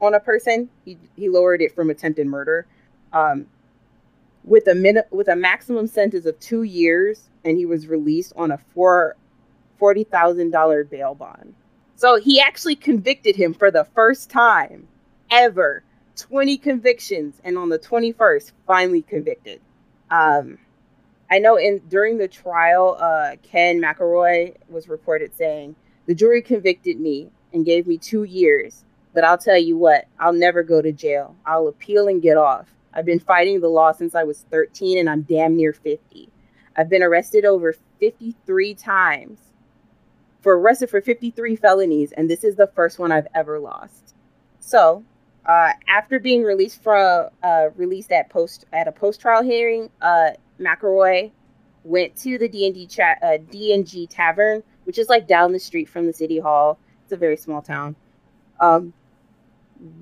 on 0.01 0.15
a 0.15 0.21
person. 0.21 0.71
He 0.85 0.99
he 1.17 1.29
lowered 1.29 1.63
it 1.63 1.75
from 1.75 1.91
attempted 1.91 2.27
murder, 2.27 2.67
um, 3.13 3.47
with 4.45 4.67
a 4.67 4.75
minute 4.75 5.09
with 5.11 5.29
a 5.29 5.37
maximum 5.37 5.87
sentence 5.87 6.27
of 6.27 6.39
two 6.41 6.63
years, 6.63 7.29
and 7.45 7.57
he 7.57 7.67
was 7.67 7.87
released 7.87 8.33
on 8.37 8.51
a 8.51 8.59
four 8.75 9.17
forty 9.79 10.05
thousand 10.05 10.51
dollar 10.51 10.85
bail 10.85 11.15
bond. 11.15 11.55
So 11.97 12.19
he 12.19 12.41
actually 12.41 12.77
convicted 12.77 13.37
him 13.37 13.55
for 13.55 13.71
the 13.71 13.85
first 13.95 14.31
time 14.31 14.89
ever. 15.31 15.85
20 16.17 16.59
convictions, 16.59 17.41
and 17.43 17.59
on 17.59 17.69
the 17.69 17.79
21st, 17.79 18.53
finally 18.67 19.03
convicted. 19.03 19.61
Um, 20.11 20.59
I 21.31 21.39
know 21.39 21.57
in 21.57 21.81
during 21.89 22.19
the 22.19 22.29
trial, 22.29 22.97
uh, 23.01 23.37
Ken 23.43 23.81
McElroy 23.81 24.57
was 24.69 24.89
reported 24.89 25.37
saying, 25.37 25.77
The 26.07 26.15
jury 26.15 26.43
convicted 26.43 27.01
me 27.01 27.31
and 27.53 27.65
gave 27.65 27.87
me 27.87 27.99
two 27.99 28.25
years 28.25 28.85
but 29.15 29.25
I'll 29.25 29.39
tell 29.39 29.57
you 29.57 29.79
what, 29.79 30.07
I'll 30.19 30.33
never 30.33 30.63
go 30.63 30.83
to 30.83 30.93
jail. 30.93 31.37
I'll 31.47 31.69
appeal 31.69 32.09
and 32.09 32.21
get 32.21 32.37
off. 32.37 32.69
I've 32.93 33.07
been 33.07 33.21
fighting 33.21 33.61
the 33.61 33.69
law 33.69 33.93
since 33.93 34.15
I 34.15 34.25
was 34.25 34.45
13 34.51 34.99
and 34.99 35.09
I'm 35.09 35.23
damn 35.23 35.57
near 35.57 35.73
50. 35.73 36.29
I've 36.77 36.91
been 36.91 37.03
arrested 37.03 37.45
over 37.45 37.75
53 38.01 38.75
times. 38.75 39.39
For 40.43 40.59
arrested 40.59 40.91
for 40.91 41.01
53 41.01 41.57
felonies, 41.57 42.13
and 42.13 42.29
this 42.29 42.45
is 42.45 42.57
the 42.57 42.67
first 42.67 42.99
one 42.99 43.11
I've 43.11 43.29
ever 43.35 43.59
lost. 43.59 44.15
So, 44.61 45.03
uh, 45.47 45.73
after 45.89 46.19
being 46.19 46.43
released 46.43 46.83
from 46.83 47.31
uh, 47.43 47.69
released 47.77 48.13
at 48.13 48.29
post 48.29 48.67
at 48.71 48.87
a 48.87 48.93
post 48.93 49.23
trial 49.23 49.43
hearing, 49.43 49.89
uh, 50.03 50.33
McElroy 50.61 51.31
went 51.83 52.17
to 52.17 52.39
the 52.39 52.49
D 52.49 52.67
and 52.67 52.75
D 52.75 52.87
cha- 52.87 53.17
uh, 53.23 53.39
and 53.53 54.11
Tavern, 54.11 54.63
which 54.85 54.99
is 54.99 55.09
like 55.09 55.27
down 55.27 55.53
the 55.53 55.59
street 55.59 55.89
from 55.89 56.07
the 56.07 56.13
city 56.13 56.39
hall. 56.39 56.79
It's 57.05 57.13
a 57.13 57.17
very 57.17 57.37
small 57.37 57.63
town. 57.63 57.97
Um, 58.61 58.93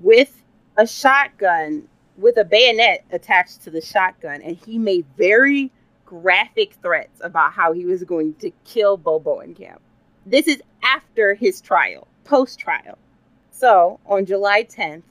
with 0.01 0.43
a 0.77 0.87
shotgun 0.87 1.87
with 2.17 2.37
a 2.37 2.45
bayonet 2.45 3.03
attached 3.11 3.63
to 3.63 3.69
the 3.69 3.81
shotgun 3.81 4.41
and 4.41 4.55
he 4.55 4.77
made 4.77 5.05
very 5.17 5.71
graphic 6.05 6.73
threats 6.81 7.19
about 7.23 7.53
how 7.53 7.73
he 7.73 7.85
was 7.85 8.03
going 8.03 8.35
to 8.35 8.51
kill 8.65 8.97
Bobo 8.97 9.19
Bo 9.19 9.41
Bowenkamp. 9.41 9.79
This 10.25 10.47
is 10.47 10.61
after 10.83 11.33
his 11.33 11.59
trial, 11.59 12.07
post 12.23 12.59
trial. 12.59 12.97
So 13.51 13.99
on 14.05 14.25
July 14.25 14.63
10th, 14.63 15.03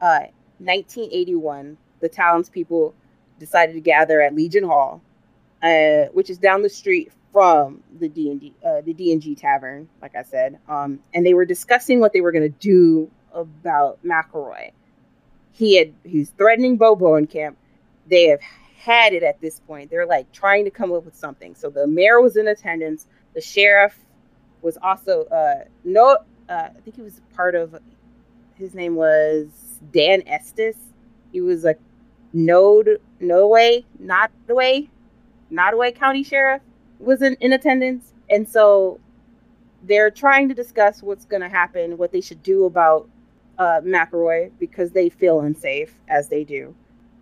uh, 0.00 0.26
1981, 0.58 1.76
the 2.00 2.08
townspeople 2.08 2.94
decided 3.38 3.74
to 3.74 3.80
gather 3.80 4.20
at 4.20 4.34
Legion 4.34 4.64
Hall, 4.64 5.02
uh, 5.62 6.04
which 6.12 6.30
is 6.30 6.38
down 6.38 6.62
the 6.62 6.68
street 6.68 7.12
from 7.32 7.82
the 7.98 8.08
D 8.08 8.30
and 8.30 8.40
D, 8.40 8.54
uh, 8.64 8.80
the 8.80 8.94
D 8.94 9.12
and 9.12 9.20
G 9.20 9.34
Tavern, 9.34 9.88
like 10.00 10.16
I 10.16 10.22
said. 10.22 10.58
Um, 10.68 11.00
and 11.14 11.24
they 11.24 11.34
were 11.34 11.44
discussing 11.44 12.00
what 12.00 12.12
they 12.12 12.20
were 12.20 12.32
going 12.32 12.50
to 12.50 12.58
do 12.58 13.10
about 13.32 13.98
McElroy. 14.04 14.72
He 15.52 15.76
had 15.76 15.92
he's 16.04 16.30
threatening 16.30 16.76
Bo 16.76 16.96
camp. 17.26 17.56
They 18.08 18.28
have 18.28 18.40
had 18.76 19.12
it 19.12 19.22
at 19.22 19.40
this 19.40 19.60
point. 19.60 19.90
They're 19.90 20.06
like 20.06 20.30
trying 20.32 20.64
to 20.64 20.70
come 20.70 20.92
up 20.92 21.04
with 21.04 21.16
something. 21.16 21.54
So 21.54 21.70
the 21.70 21.86
mayor 21.86 22.20
was 22.20 22.36
in 22.36 22.48
attendance. 22.48 23.06
The 23.34 23.40
sheriff 23.40 23.98
was 24.62 24.78
also 24.82 25.24
uh 25.24 25.64
no 25.84 26.18
uh, 26.48 26.68
I 26.74 26.80
think 26.84 26.96
he 26.96 27.02
was 27.02 27.20
part 27.34 27.54
of 27.54 27.74
his 28.54 28.74
name 28.74 28.94
was 28.94 29.48
Dan 29.92 30.22
Estes. 30.26 30.76
He 31.32 31.40
was 31.40 31.64
like 31.64 31.80
Node 32.36 33.00
Nodaway, 33.20 33.84
not 33.98 34.30
the 34.46 34.54
way, 34.54 34.90
Nodaway 35.50 35.94
County 35.94 36.22
Sheriff 36.22 36.60
was 36.98 37.22
in, 37.22 37.34
in 37.40 37.52
attendance. 37.54 38.12
And 38.28 38.46
so 38.46 39.00
they're 39.82 40.10
trying 40.10 40.48
to 40.50 40.54
discuss 40.54 41.02
what's 41.02 41.24
going 41.24 41.40
to 41.42 41.48
happen, 41.48 41.96
what 41.96 42.12
they 42.12 42.20
should 42.20 42.42
do 42.42 42.66
about 42.66 43.08
uh, 43.58 43.80
McElroy 43.82 44.50
because 44.58 44.90
they 44.90 45.08
feel 45.08 45.40
unsafe, 45.40 45.94
as 46.08 46.28
they 46.28 46.44
do. 46.44 46.74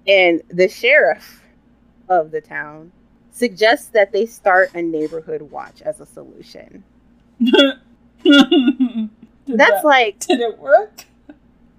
And 0.06 0.42
the 0.48 0.68
sheriff 0.68 1.42
of 2.08 2.32
the 2.32 2.40
town 2.40 2.90
suggests 3.30 3.88
that 3.88 4.10
they 4.10 4.26
start 4.26 4.74
a 4.74 4.82
neighborhood 4.82 5.42
watch 5.42 5.80
as 5.82 6.00
a 6.00 6.06
solution. 6.06 6.82
That's 7.40 7.78
that, 9.46 9.84
like. 9.84 10.18
Did 10.20 10.40
it 10.40 10.58
work? 10.58 11.04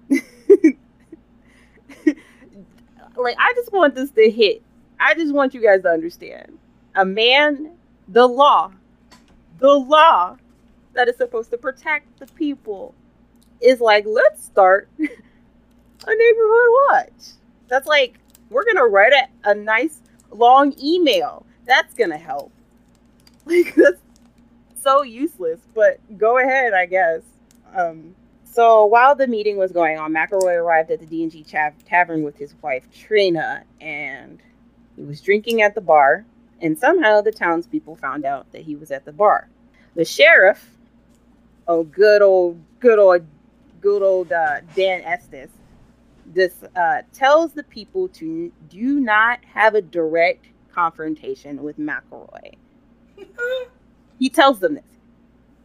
like, 3.18 3.36
I 3.38 3.52
just 3.54 3.72
want 3.72 3.94
this 3.94 4.10
to 4.12 4.30
hit. 4.30 4.62
I 4.98 5.14
just 5.14 5.32
want 5.32 5.54
you 5.54 5.62
guys 5.62 5.82
to 5.82 5.90
understand. 5.90 6.58
A 6.94 7.04
man, 7.04 7.72
the 8.08 8.26
law, 8.26 8.72
the 9.58 9.72
law 9.72 10.36
that 10.94 11.08
is 11.08 11.16
supposed 11.16 11.50
to 11.50 11.58
protect 11.58 12.18
the 12.18 12.26
people 12.26 12.94
is 13.60 13.80
like, 13.80 14.04
let's 14.06 14.44
start 14.44 14.88
a 14.98 15.02
neighborhood 15.02 16.68
watch. 16.88 17.12
That's 17.68 17.86
like, 17.86 18.18
we're 18.50 18.64
to 18.76 18.84
write 18.84 19.12
a, 19.12 19.50
a 19.50 19.54
nice 19.54 20.00
long 20.30 20.74
email. 20.82 21.44
That's 21.66 21.94
to 22.10 22.18
help. 22.18 22.52
Like, 23.48 23.76
that's 23.76 24.00
so 24.80 25.02
useless, 25.02 25.60
but 25.72 26.00
go 26.18 26.38
ahead, 26.38 26.72
I 26.74 26.86
guess. 26.86 27.22
Um, 27.72 28.16
so 28.56 28.86
while 28.86 29.14
the 29.14 29.26
meeting 29.26 29.58
was 29.58 29.70
going 29.70 29.98
on, 29.98 30.14
McElroy 30.14 30.54
arrived 30.58 30.90
at 30.90 30.98
the 30.98 31.04
D&G 31.04 31.44
Tavern 31.44 32.22
with 32.22 32.38
his 32.38 32.54
wife, 32.62 32.86
Trina, 32.90 33.64
and 33.82 34.40
he 34.96 35.02
was 35.02 35.20
drinking 35.20 35.60
at 35.60 35.74
the 35.74 35.82
bar, 35.82 36.24
and 36.62 36.78
somehow 36.78 37.20
the 37.20 37.32
townspeople 37.32 37.96
found 37.96 38.24
out 38.24 38.50
that 38.52 38.62
he 38.62 38.74
was 38.74 38.90
at 38.90 39.04
the 39.04 39.12
bar. 39.12 39.50
The 39.94 40.06
sheriff, 40.06 40.70
oh, 41.68 41.84
good 41.84 42.22
old, 42.22 42.58
good 42.80 42.98
old 42.98 43.26
good 43.82 44.00
old 44.00 44.32
uh, 44.32 44.62
Dan 44.74 45.02
Estes, 45.02 45.50
this 46.24 46.54
uh, 46.74 47.02
tells 47.12 47.52
the 47.52 47.62
people 47.64 48.08
to 48.08 48.50
do 48.70 49.00
not 49.00 49.38
have 49.44 49.74
a 49.74 49.82
direct 49.82 50.46
confrontation 50.72 51.62
with 51.62 51.78
McElroy. 51.78 52.54
he 54.18 54.30
tells 54.30 54.60
them 54.60 54.76
this. 54.76 54.84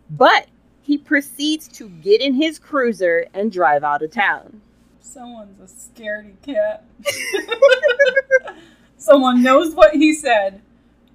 But 0.09 0.47
he 0.81 0.97
proceeds 0.97 1.67
to 1.69 1.87
get 1.89 2.21
in 2.21 2.33
his 2.35 2.57
cruiser 2.59 3.27
and 3.33 3.51
drive 3.51 3.83
out 3.83 4.01
of 4.01 4.11
town. 4.11 4.61
Someone's 4.99 5.59
a 5.59 5.65
scaredy 6.01 6.35
cat. 6.41 6.85
Someone 8.97 9.41
knows 9.41 9.73
what 9.73 9.93
he 9.95 10.13
said, 10.13 10.61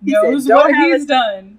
He 0.04 0.12
knows 0.12 0.46
"Don't 0.46 0.56
what 0.72 0.74
he's 0.74 1.04
a- 1.04 1.08
done. 1.08 1.58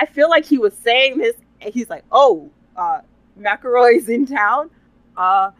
I 0.00 0.06
feel 0.06 0.28
like 0.30 0.44
he 0.44 0.58
was 0.58 0.74
saying 0.74 1.18
this, 1.18 1.36
and 1.60 1.72
he's 1.74 1.88
like, 1.90 2.04
"Oh, 2.10 2.50
uh, 2.76 3.00
McElroy's 3.38 4.08
in 4.08 4.26
town." 4.26 4.70
Uh, 5.16 5.50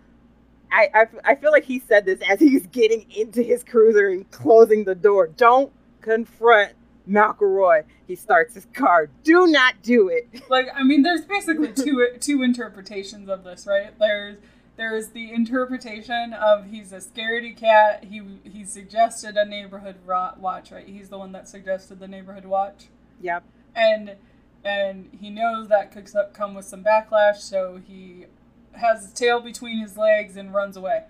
I, 0.71 0.89
I 0.95 1.07
I 1.25 1.35
feel 1.37 1.53
like 1.53 1.65
he 1.65 1.79
said 1.81 2.05
this 2.05 2.21
as 2.29 2.39
he's 2.41 2.67
getting 2.69 3.07
into 3.11 3.43
his 3.43 3.63
cruiser 3.65 4.09
and 4.09 4.29
closing 4.31 4.85
the 4.85 4.95
door. 4.95 5.29
Don't 5.29 5.73
confront 6.01 6.73
McElroy. 7.09 7.85
He 8.07 8.15
starts 8.15 8.55
his 8.55 8.67
car. 8.75 9.09
Do 9.25 9.47
not 9.47 9.83
do 9.83 10.09
it. 10.09 10.29
Like, 10.49 10.69
I 10.75 10.83
mean, 10.85 11.03
there's 11.03 11.25
basically 11.25 11.73
two 11.73 12.07
two 12.21 12.43
interpretations 12.43 13.29
of 13.29 13.43
this, 13.45 13.67
right? 13.67 13.97
There's 13.99 14.37
there's 14.77 15.09
the 15.09 15.33
interpretation 15.33 16.33
of 16.33 16.67
he's 16.67 16.93
a 16.93 16.99
scaredy 16.99 17.57
cat. 17.57 18.05
He 18.05 18.23
he 18.45 18.65
suggested 18.65 19.37
a 19.37 19.45
neighborhood 19.45 19.97
watch, 20.07 20.71
right? 20.71 20.87
He's 20.87 21.09
the 21.09 21.19
one 21.19 21.33
that 21.33 21.49
suggested 21.49 21.99
the 21.99 22.09
neighborhood 22.09 22.45
watch. 22.45 22.87
Yep. 23.21 23.45
and 23.75 24.17
and 24.65 25.09
he 25.21 25.31
knows 25.31 25.69
that 25.69 25.93
could 25.93 26.09
come 26.33 26.55
with 26.55 26.65
some 26.65 26.83
backlash, 26.85 27.37
so 27.37 27.81
he 27.87 28.27
has 28.73 29.03
his 29.05 29.13
tail 29.13 29.41
between 29.41 29.79
his 29.79 29.97
legs 29.97 30.37
and 30.37 30.53
runs 30.53 30.77
away. 30.77 31.05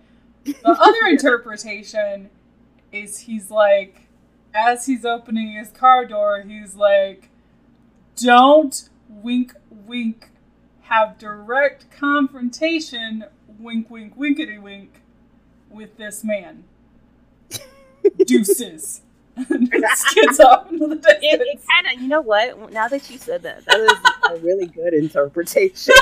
The 0.45 0.57
other 0.65 1.07
interpretation 1.09 2.31
is 2.93 3.21
he's 3.21 3.51
like, 3.51 4.06
as 4.57 4.87
he's 4.87 5.05
opening 5.05 5.53
his 5.53 5.71
car 5.71 6.07
door, 6.07 6.43
he's 6.43 6.75
like, 6.75 7.29
"Don't 8.17 8.89
wink, 9.09 9.55
wink, 9.71 10.31
have 10.83 11.19
direct 11.19 11.91
confrontation, 11.91 13.25
wink, 13.59 13.91
wink, 13.91 14.17
winkety 14.17 14.59
wink, 14.59 15.03
with 15.71 15.97
this 15.97 16.25
man." 16.25 16.65
Deuces. 18.27 19.03
and 19.51 19.71
skids 19.95 20.41
off 20.41 20.73
into 20.73 20.87
the 20.87 20.97
distance. 20.97 21.23
It, 21.23 21.41
it 21.43 21.61
kind 21.77 21.95
of, 21.95 22.03
you 22.03 22.09
know 22.09 22.23
what? 22.23 22.73
Now 22.73 22.89
that 22.89 23.11
you 23.11 23.19
said 23.19 23.43
that, 23.43 23.67
that 23.67 23.81
is 23.81 23.93
a 24.31 24.43
really 24.43 24.67
good 24.67 24.95
interpretation. 24.95 25.95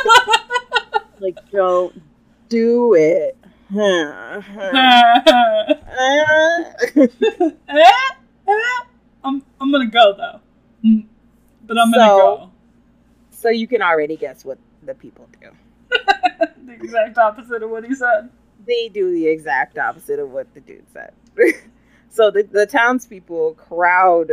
like, 1.19 1.39
don't 1.51 2.01
do 2.49 2.95
it. 2.95 3.37
Uh. 3.77 4.41
I'm 9.65 9.73
gonna 9.73 9.87
go 9.87 10.15
though. 10.15 10.41
Mm. 10.87 11.07
But 11.67 11.79
I'm 11.79 11.91
gonna 11.91 12.07
go. 12.07 12.51
so 13.31 13.49
you 13.49 13.67
can 13.67 13.81
already 13.81 14.17
guess 14.17 14.45
what 14.45 14.59
the 14.83 14.95
people 14.95 15.27
do. 15.41 15.49
the 16.67 16.73
exact 16.73 17.17
opposite 17.17 17.63
of 17.63 17.71
what 17.71 17.85
he 17.85 17.95
said. 17.95 18.29
They 18.67 18.91
do 18.91 19.11
the 19.11 19.27
exact 19.27 19.79
opposite 19.79 20.19
of 20.19 20.31
what 20.31 20.53
the 20.53 20.61
dude 20.61 20.85
said. 20.93 21.15
so 22.11 22.31
the, 22.31 22.43
the 22.43 22.67
townspeople 22.67 23.55
crowd 23.55 24.31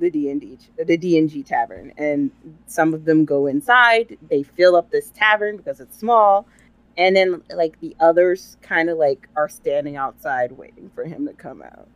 the 0.00 0.10
D 0.10 0.28
and 0.28 0.40
D 0.40 0.58
the 0.76 0.96
D 0.96 1.18
and 1.18 1.30
G 1.30 1.44
tavern, 1.44 1.92
and 1.96 2.32
some 2.66 2.94
of 2.94 3.04
them 3.04 3.24
go 3.24 3.46
inside. 3.46 4.18
They 4.28 4.42
fill 4.42 4.74
up 4.74 4.90
this 4.90 5.10
tavern 5.10 5.56
because 5.56 5.78
it's 5.78 5.96
small, 5.96 6.48
and 6.96 7.14
then 7.14 7.42
like 7.54 7.78
the 7.78 7.94
others 8.00 8.56
kind 8.60 8.90
of 8.90 8.98
like 8.98 9.28
are 9.36 9.48
standing 9.48 9.96
outside 9.96 10.50
waiting 10.50 10.90
for 10.96 11.04
him 11.04 11.28
to 11.28 11.32
come 11.32 11.62
out. 11.62 11.86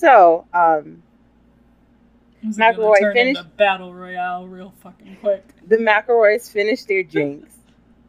So, 0.00 0.44
um, 0.52 1.02
Is 2.46 2.58
it 2.58 2.60
gonna 2.60 2.76
McElroy 2.76 3.12
finished- 3.14 3.56
battle 3.56 3.94
royale 3.94 4.46
real 4.46 4.74
fucking 4.82 5.16
quick. 5.22 5.42
the 5.66 5.78
McElroys 5.78 6.50
finish 6.50 6.84
their 6.84 7.02
drinks, 7.02 7.54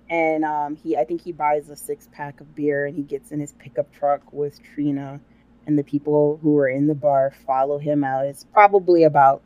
and 0.10 0.44
um, 0.44 0.76
he 0.76 0.98
I 0.98 1.06
think 1.06 1.22
he 1.22 1.32
buys 1.32 1.70
a 1.70 1.78
six 1.78 2.10
pack 2.12 2.42
of 2.42 2.54
beer, 2.56 2.88
and 2.88 2.94
he 2.94 3.04
gets 3.04 3.32
in 3.32 3.40
his 3.40 3.54
pickup 3.54 3.90
truck 3.94 4.34
with 4.34 4.62
Trina, 4.62 5.22
and 5.66 5.80
the 5.80 5.84
people 5.84 6.40
who 6.44 6.58
are 6.58 6.68
in 6.68 6.88
the 6.88 6.94
bar 6.94 7.32
follow 7.46 7.78
him 7.78 8.04
out. 8.04 8.26
It's 8.26 8.44
probably 8.44 9.04
about 9.06 9.42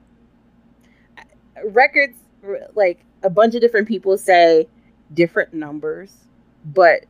records 1.65 2.17
like 2.73 3.05
a 3.21 3.29
bunch 3.29 3.53
of 3.53 3.61
different 3.61 3.87
people 3.87 4.17
say 4.17 4.67
different 5.13 5.53
numbers, 5.53 6.11
but 6.65 7.05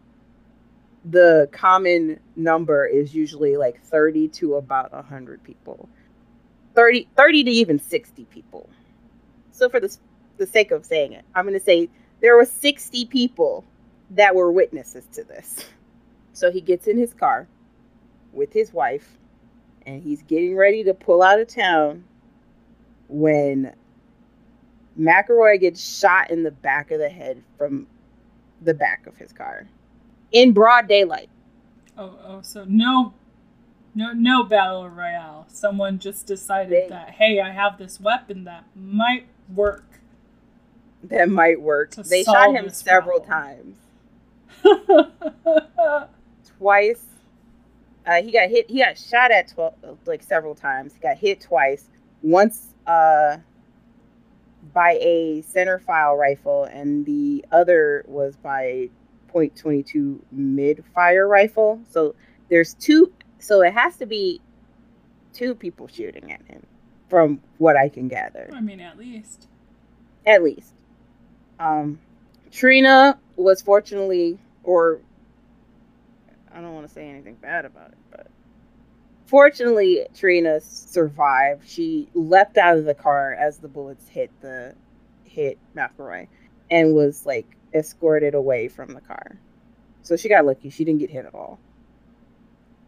the 1.06 1.50
common 1.52 2.20
number 2.36 2.86
is 2.86 3.16
usually 3.16 3.58
like 3.58 3.82
30 3.82 4.28
to 4.30 4.56
about 4.56 4.92
100 4.94 5.44
people. 5.44 5.90
30 6.76 7.08
30 7.18 7.44
to 7.44 7.52
even 7.52 7.80
60 7.80 8.26
people. 8.26 8.70
So 9.52 9.70
for 9.70 9.80
the, 9.80 9.96
the 10.38 10.48
sake 10.48 10.72
of 10.72 10.86
saying 10.86 11.12
it 11.12 11.26
i'm 11.36 11.46
going 11.46 11.58
to 11.58 11.64
say 11.64 11.90
there 12.22 12.36
were 12.36 12.46
60 12.46 13.06
people 13.06 13.66
that 14.12 14.36
were 14.36 14.52
witnesses 14.52 15.06
to 15.14 15.24
this. 15.24 15.66
So 16.34 16.52
he 16.52 16.62
gets 16.62 16.88
in 16.88 16.98
his 16.98 17.14
car 17.14 17.48
with 18.32 18.54
his 18.54 18.72
wife 18.72 19.18
and 19.86 20.02
he's 20.02 20.22
getting 20.24 20.56
ready 20.56 20.84
to 20.84 20.94
pull 20.94 21.22
out 21.22 21.40
of 21.40 21.48
town 21.48 22.04
when 23.10 23.74
McElroy 25.00 25.60
gets 25.60 26.00
shot 26.00 26.30
in 26.30 26.44
the 26.44 26.52
back 26.52 26.92
of 26.92 27.00
the 27.00 27.10
head 27.10 27.44
from 27.58 27.88
the 28.62 28.74
back 28.74 29.08
of 29.08 29.18
his 29.18 29.34
car 29.34 29.68
in 30.32 30.52
broad 30.54 30.88
daylight. 30.88 31.30
Oh, 31.98 32.18
oh, 32.26 32.40
so 32.42 32.66
no, 32.68 33.14
no, 33.94 34.14
no 34.14 34.44
battle 34.44 34.90
royale. 34.90 35.46
Someone 35.50 36.00
just 36.00 36.26
decided 36.26 36.72
They- 36.72 36.88
that 36.90 37.12
hey, 37.12 37.40
I 37.40 37.52
have 37.52 37.78
this 37.78 38.00
weapon 38.00 38.44
that 38.46 38.64
might 38.76 39.26
work. 39.54 39.84
That 41.04 41.30
might 41.30 41.60
work. 41.60 41.96
They 41.96 42.24
shot 42.24 42.54
him 42.54 42.70
several 42.70 43.22
problem. 43.22 43.76
times. 44.64 45.08
Twice. 46.60 47.04
Uh, 48.06 48.22
he 48.22 48.32
got 48.32 48.50
hit. 48.50 48.70
He 48.70 48.80
got 48.80 48.98
shot 48.98 49.32
at 49.32 49.48
twelve, 49.48 49.74
like 50.06 50.24
several 50.24 50.56
times. 50.56 50.94
He 50.94 51.00
got 51.00 51.18
hit 51.18 51.42
twice. 51.42 51.86
Once 52.24 52.68
uh, 52.88 53.38
by 54.74 54.98
a 55.02 55.44
centerfire 55.44 56.18
rifle, 56.18 56.64
and 56.66 57.06
the 57.06 57.46
other 57.52 58.04
was 58.08 58.36
by 58.36 58.90
.22 59.34 60.20
mid 60.32 60.84
fire 60.94 61.28
rifle. 61.28 61.82
So 61.90 62.16
there's 62.50 62.74
two. 62.76 63.12
So 63.40 63.62
it 63.62 63.74
has 63.74 63.98
to 63.98 64.06
be 64.06 64.42
two 65.34 65.56
people 65.56 65.88
shooting 65.88 66.32
at 66.32 66.42
him, 66.46 66.66
from 67.10 67.42
what 67.58 67.76
I 67.78 67.90
can 67.90 68.08
gather. 68.08 68.50
I 68.54 68.62
mean, 68.62 68.80
at 68.80 68.98
least. 68.98 69.48
at 70.26 70.44
least. 70.44 70.74
Um, 71.60 72.00
Trina 72.52 73.18
was 73.36 73.62
fortunately, 73.62 74.38
or 74.64 75.00
I 76.54 76.62
don't 76.62 76.74
want 76.74 76.88
to 76.88 76.94
say 76.94 77.08
anything 77.08 77.36
bad 77.36 77.66
about 77.66 77.90
it, 77.90 77.98
but 78.10 78.28
fortunately, 79.26 80.06
Trina 80.14 80.60
survived. 80.62 81.68
She 81.68 82.10
leapt 82.14 82.58
out 82.58 82.78
of 82.78 82.86
the 82.86 82.94
car 82.94 83.34
as 83.34 83.60
the 83.60 83.68
bullets 83.68 84.08
hit 84.08 84.30
the 84.42 84.76
hit 85.24 85.58
McElroy, 85.76 86.28
and 86.70 86.94
was 86.94 87.26
like 87.26 87.48
escorted 87.74 88.34
away 88.36 88.68
from 88.68 88.94
the 88.94 89.02
car. 89.02 89.38
So 90.04 90.16
she 90.18 90.30
got 90.30 90.46
lucky. 90.46 90.70
She 90.70 90.84
didn't 90.84 91.00
get 91.00 91.10
hit 91.10 91.26
at 91.26 91.34
all. 91.36 91.60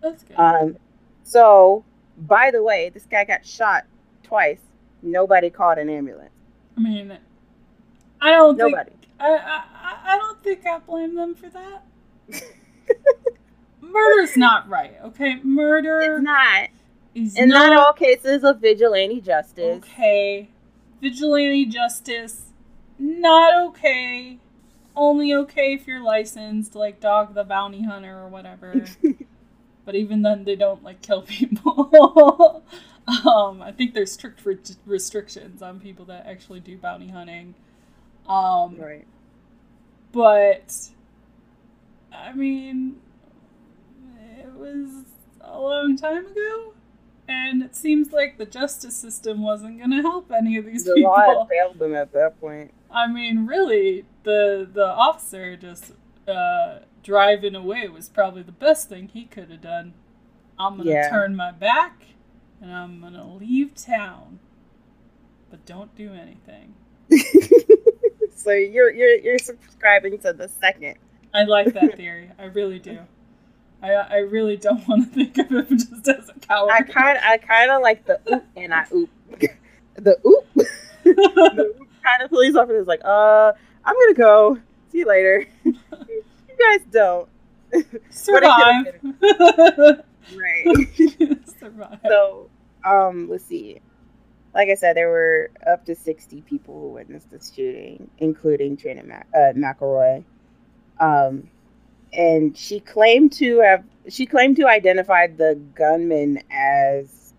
That's 0.01 0.23
good. 0.23 0.35
Um, 0.37 0.77
so 1.23 1.83
by 2.17 2.51
the 2.51 2.61
way, 2.63 2.89
this 2.89 3.05
guy 3.05 3.23
got 3.25 3.45
shot 3.45 3.85
twice. 4.23 4.59
Nobody 5.01 5.49
called 5.49 5.77
an 5.77 5.89
ambulance. 5.89 6.31
I 6.77 6.81
mean, 6.81 7.17
I 8.21 8.31
don't 8.31 8.57
Nobody. 8.57 8.91
I, 9.19 9.27
I 9.27 9.63
I- 9.75 10.13
I 10.13 10.17
don't 10.17 10.41
think 10.43 10.65
I 10.65 10.79
blame 10.79 11.15
them 11.15 11.33
for 11.35 11.49
that. 11.49 11.83
Murder's 13.81 14.35
not 14.37 14.67
right, 14.69 14.95
okay? 15.05 15.39
Murder 15.43 15.99
It's 16.17 16.23
not. 16.23 16.69
is 17.15 17.35
In 17.37 17.49
not 17.49 17.69
not 17.69 17.77
all 17.87 17.93
cases 17.93 18.43
of 18.43 18.59
vigilante 18.59 19.21
justice. 19.21 19.77
okay. 19.83 20.49
Vigilante 21.01 21.65
justice, 21.65 22.43
not 22.97 23.53
okay. 23.69 24.39
Only 24.95 25.33
okay 25.33 25.73
if 25.73 25.87
you're 25.87 26.01
licensed, 26.03 26.75
like 26.75 26.99
Dog 26.99 27.33
the 27.33 27.43
Bounty 27.43 27.83
Hunter 27.83 28.17
or 28.19 28.27
whatever. 28.27 28.85
but 29.85 29.95
even 29.95 30.21
then, 30.21 30.43
they 30.43 30.55
don't 30.55 30.83
like 30.83 31.01
kill 31.01 31.23
people. 31.23 32.63
um, 33.27 33.61
I 33.61 33.71
think 33.75 33.93
there's 33.93 34.11
strict 34.11 34.45
re- 34.45 34.57
restrictions 34.85 35.61
on 35.61 35.79
people 35.79 36.05
that 36.05 36.25
actually 36.27 36.59
do 36.59 36.77
bounty 36.77 37.07
hunting. 37.09 37.55
Um, 38.29 38.77
Right. 38.77 39.05
but 40.11 40.89
I 42.13 42.33
mean, 42.33 42.97
it 44.39 44.53
was 44.53 44.89
a 45.41 45.59
long 45.59 45.97
time 45.97 46.25
ago, 46.27 46.73
and 47.27 47.63
it 47.63 47.75
seems 47.75 48.11
like 48.13 48.37
the 48.37 48.45
justice 48.45 48.95
system 48.95 49.41
wasn't 49.41 49.79
going 49.79 49.91
to 49.91 50.01
help 50.01 50.31
any 50.31 50.55
of 50.57 50.65
these 50.65 50.85
The 50.85 50.93
people. 50.93 51.11
law 51.11 51.39
had 51.39 51.49
failed 51.49 51.79
them 51.79 51.95
at 51.95 52.13
that 52.13 52.39
point. 52.39 52.71
I 52.93 53.07
mean, 53.07 53.45
really, 53.47 54.05
the 54.23 54.69
the 54.71 54.85
officer 54.87 55.57
just 55.57 55.93
uh, 56.27 56.79
driving 57.03 57.55
away 57.55 57.87
was 57.89 58.07
probably 58.09 58.43
the 58.43 58.51
best 58.51 58.87
thing 58.89 59.09
he 59.09 59.25
could 59.25 59.49
have 59.49 59.61
done. 59.61 59.93
I'm 60.59 60.77
gonna 60.77 60.91
Yeah. 60.91 61.09
turn 61.09 61.35
my 61.35 61.51
back 61.51 62.03
and 62.61 62.71
I'm 62.71 63.01
gonna 63.01 63.27
leave 63.35 63.73
town, 63.75 64.39
but 65.49 65.65
don't 65.65 65.93
do 65.95 66.13
anything. 66.13 66.75
so 68.35 68.51
you're 68.51 68.91
you're 68.91 69.17
you're 69.19 69.39
subscribing 69.39 70.17
to 70.19 70.33
the 70.33 70.47
second 70.47 70.95
I 71.33 71.43
like 71.43 71.73
that 71.73 71.97
theory. 71.97 72.29
I 72.39 72.45
really 72.45 72.79
do. 72.79 72.99
I 73.81 73.91
I 73.93 74.17
really 74.17 74.55
don't 74.57 74.87
want 74.87 75.05
to 75.05 75.09
think 75.13 75.37
of 75.39 75.49
him 75.49 75.77
just 75.77 76.07
as 76.07 76.29
a 76.29 76.39
coward. 76.39 76.71
I 76.71 76.81
kind 76.83 77.17
I 77.23 77.37
kind 77.37 77.71
of 77.71 77.81
like 77.81 78.05
the 78.05 78.19
oop 78.31 78.45
and 78.55 78.73
I 78.73 78.85
oop. 78.93 79.09
the 79.95 80.17
oop. 80.25 80.67
the 81.03 81.73
oop 81.79 81.82
kind 82.03 82.21
of 82.21 82.29
police 82.29 82.55
officer 82.55 82.79
is 82.79 82.87
like, 82.87 83.01
uh, 83.03 83.51
I'm 83.85 83.95
gonna 83.95 84.13
go. 84.13 84.57
See 84.91 84.99
you 84.99 85.05
later. 85.05 85.45
you 85.63 85.75
guys 86.59 86.81
don't. 86.91 87.29
Survive. 88.09 88.99
right. 90.35 90.65
Survive. 91.59 91.99
So, 92.07 92.49
um, 92.85 93.29
let's 93.29 93.45
see. 93.45 93.81
Like 94.53 94.69
I 94.69 94.75
said, 94.75 94.95
there 94.95 95.09
were 95.09 95.49
up 95.65 95.85
to 95.85 95.95
60 95.95 96.41
people 96.41 96.79
who 96.79 96.87
witnessed 96.89 97.31
the 97.31 97.39
shooting, 97.39 98.09
including 98.19 98.77
Trina 98.77 99.03
Mac- 99.03 99.27
uh, 99.33 99.53
McElroy. 99.53 100.23
Um, 100.99 101.49
and 102.13 102.55
she 102.55 102.79
claimed 102.79 103.33
to 103.33 103.59
have 103.61 103.83
she 104.09 104.25
claimed 104.25 104.57
to 104.57 104.67
identify 104.67 105.27
the 105.27 105.59
gunman 105.75 106.43
as 106.51 107.33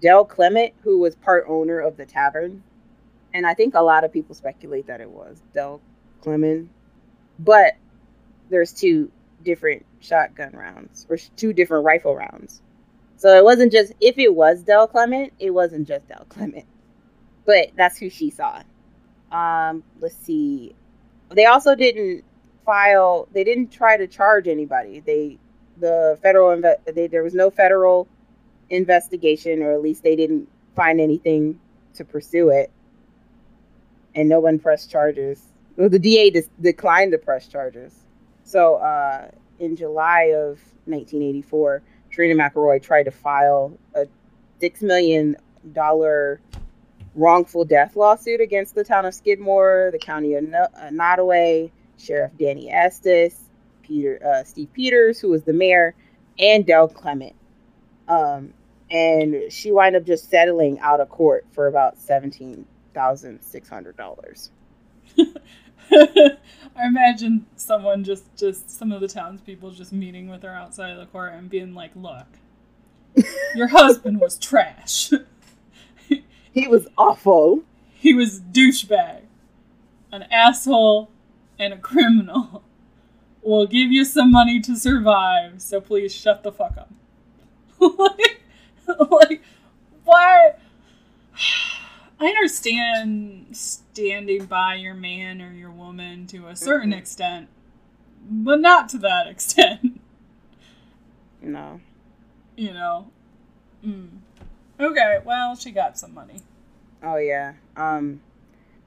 Del 0.00 0.24
Clement, 0.24 0.72
who 0.82 0.98
was 0.98 1.16
part 1.16 1.44
owner 1.48 1.80
of 1.80 1.96
the 1.96 2.06
tavern. 2.06 2.62
And 3.34 3.46
I 3.46 3.54
think 3.54 3.74
a 3.74 3.82
lot 3.82 4.04
of 4.04 4.12
people 4.12 4.34
speculate 4.34 4.86
that 4.86 5.00
it 5.00 5.10
was 5.10 5.42
Del 5.54 5.80
Clement. 6.22 6.70
But 7.38 7.74
there's 8.50 8.72
two 8.72 9.10
different 9.44 9.84
shotgun 10.00 10.52
rounds 10.52 11.06
or 11.08 11.16
two 11.36 11.52
different 11.52 11.84
rifle 11.84 12.14
rounds. 12.14 12.62
So 13.16 13.36
it 13.36 13.44
wasn't 13.44 13.72
just 13.72 13.92
if 14.00 14.18
it 14.18 14.34
was 14.34 14.62
Del 14.62 14.86
Clement, 14.86 15.32
it 15.38 15.50
wasn't 15.50 15.86
just 15.86 16.08
Del 16.08 16.24
Clement. 16.28 16.66
But 17.44 17.70
that's 17.76 17.98
who 17.98 18.10
she 18.10 18.30
saw. 18.30 18.62
Um, 19.32 19.82
let's 20.00 20.16
see. 20.16 20.74
They 21.30 21.46
also 21.46 21.74
didn't 21.74 22.24
file. 22.64 23.28
They 23.32 23.44
didn't 23.44 23.70
try 23.70 23.96
to 23.96 24.06
charge 24.06 24.48
anybody. 24.48 25.00
They 25.00 25.38
the 25.78 26.18
federal 26.22 26.60
they, 26.92 27.06
there 27.06 27.22
was 27.22 27.34
no 27.34 27.50
federal 27.50 28.08
investigation, 28.70 29.62
or 29.62 29.72
at 29.72 29.82
least 29.82 30.02
they 30.02 30.16
didn't 30.16 30.48
find 30.74 31.00
anything 31.00 31.58
to 31.94 32.04
pursue 32.04 32.50
it, 32.50 32.70
and 34.18 34.28
no 34.28 34.40
one 34.40 34.58
pressed 34.58 34.90
charges. 34.90 35.40
Well, 35.76 35.88
the 35.88 35.98
DA 35.98 36.30
dis- 36.30 36.50
declined 36.60 37.12
to 37.12 37.18
press 37.18 37.46
charges. 37.46 37.94
So 38.42 38.74
uh, 38.76 39.28
in 39.60 39.76
July 39.76 40.32
of 40.34 40.58
1984, 40.86 41.82
Trina 42.10 42.34
McElroy 42.34 42.82
tried 42.82 43.04
to 43.04 43.12
file 43.12 43.78
a 43.94 44.06
six 44.58 44.82
million 44.82 45.36
dollar 45.72 46.40
wrongful 47.14 47.64
death 47.64 47.94
lawsuit 47.94 48.40
against 48.40 48.74
the 48.74 48.82
town 48.82 49.06
of 49.06 49.14
Skidmore, 49.14 49.90
the 49.92 49.98
county 50.00 50.34
of 50.34 50.48
no- 50.48 50.66
uh, 50.76 50.88
Nodaway, 50.90 51.70
Sheriff 51.96 52.32
Danny 52.36 52.72
Estes, 52.72 53.38
Peter 53.82 54.20
uh, 54.26 54.42
Steve 54.42 54.72
Peters, 54.72 55.20
who 55.20 55.28
was 55.28 55.44
the 55.44 55.52
mayor, 55.52 55.94
and 56.40 56.66
Del 56.66 56.88
Clement. 56.88 57.36
Um, 58.08 58.52
and 58.90 59.52
she 59.52 59.70
wound 59.70 59.94
up 59.94 60.04
just 60.04 60.28
settling 60.28 60.80
out 60.80 60.98
of 60.98 61.08
court 61.08 61.46
for 61.52 61.68
about 61.68 61.98
seventeen 61.98 62.66
thousand 62.98 63.40
six 63.42 63.68
hundred 63.68 63.96
dollars. 63.96 64.50
I 65.16 66.36
imagine 66.84 67.46
someone 67.54 68.02
just, 68.02 68.24
just 68.36 68.70
some 68.70 68.90
of 68.90 69.00
the 69.00 69.06
townspeople 69.06 69.70
just 69.70 69.92
meeting 69.92 70.28
with 70.28 70.42
her 70.42 70.50
outside 70.50 70.90
of 70.90 70.98
the 70.98 71.06
court 71.06 71.32
and 71.32 71.48
being 71.48 71.74
like, 71.74 71.92
"Look, 71.94 72.26
your 73.54 73.68
husband 73.68 74.20
was 74.20 74.36
trash. 74.36 75.10
He 76.50 76.66
was 76.66 76.88
awful. 76.98 77.62
he 77.94 78.14
was 78.14 78.40
douchebag, 78.40 79.20
an 80.10 80.24
asshole, 80.24 81.08
and 81.56 81.72
a 81.72 81.78
criminal. 81.78 82.64
We'll 83.42 83.68
give 83.68 83.92
you 83.92 84.04
some 84.04 84.32
money 84.32 84.58
to 84.62 84.74
survive, 84.74 85.62
so 85.62 85.80
please 85.80 86.12
shut 86.12 86.42
the 86.42 86.50
fuck 86.50 86.76
up." 86.76 86.90
like, 87.78 88.42
like, 89.08 89.42
why? 90.04 90.54
I 92.20 92.26
understand 92.26 93.46
standing 93.56 94.46
by 94.46 94.74
your 94.74 94.94
man 94.94 95.40
or 95.40 95.52
your 95.52 95.70
woman 95.70 96.26
to 96.28 96.48
a 96.48 96.56
certain 96.56 96.90
Mhm. 96.92 96.98
extent, 96.98 97.48
but 98.28 98.60
not 98.60 98.88
to 98.90 98.98
that 98.98 99.26
extent. 99.34 100.00
No. 101.40 101.80
You 102.56 102.72
know. 102.72 103.10
Mm. 103.84 104.08
Okay, 104.80 105.18
well, 105.24 105.54
she 105.54 105.70
got 105.70 105.96
some 105.98 106.12
money. 106.14 106.40
Oh 107.02 107.16
yeah. 107.16 107.54
Um, 107.76 108.20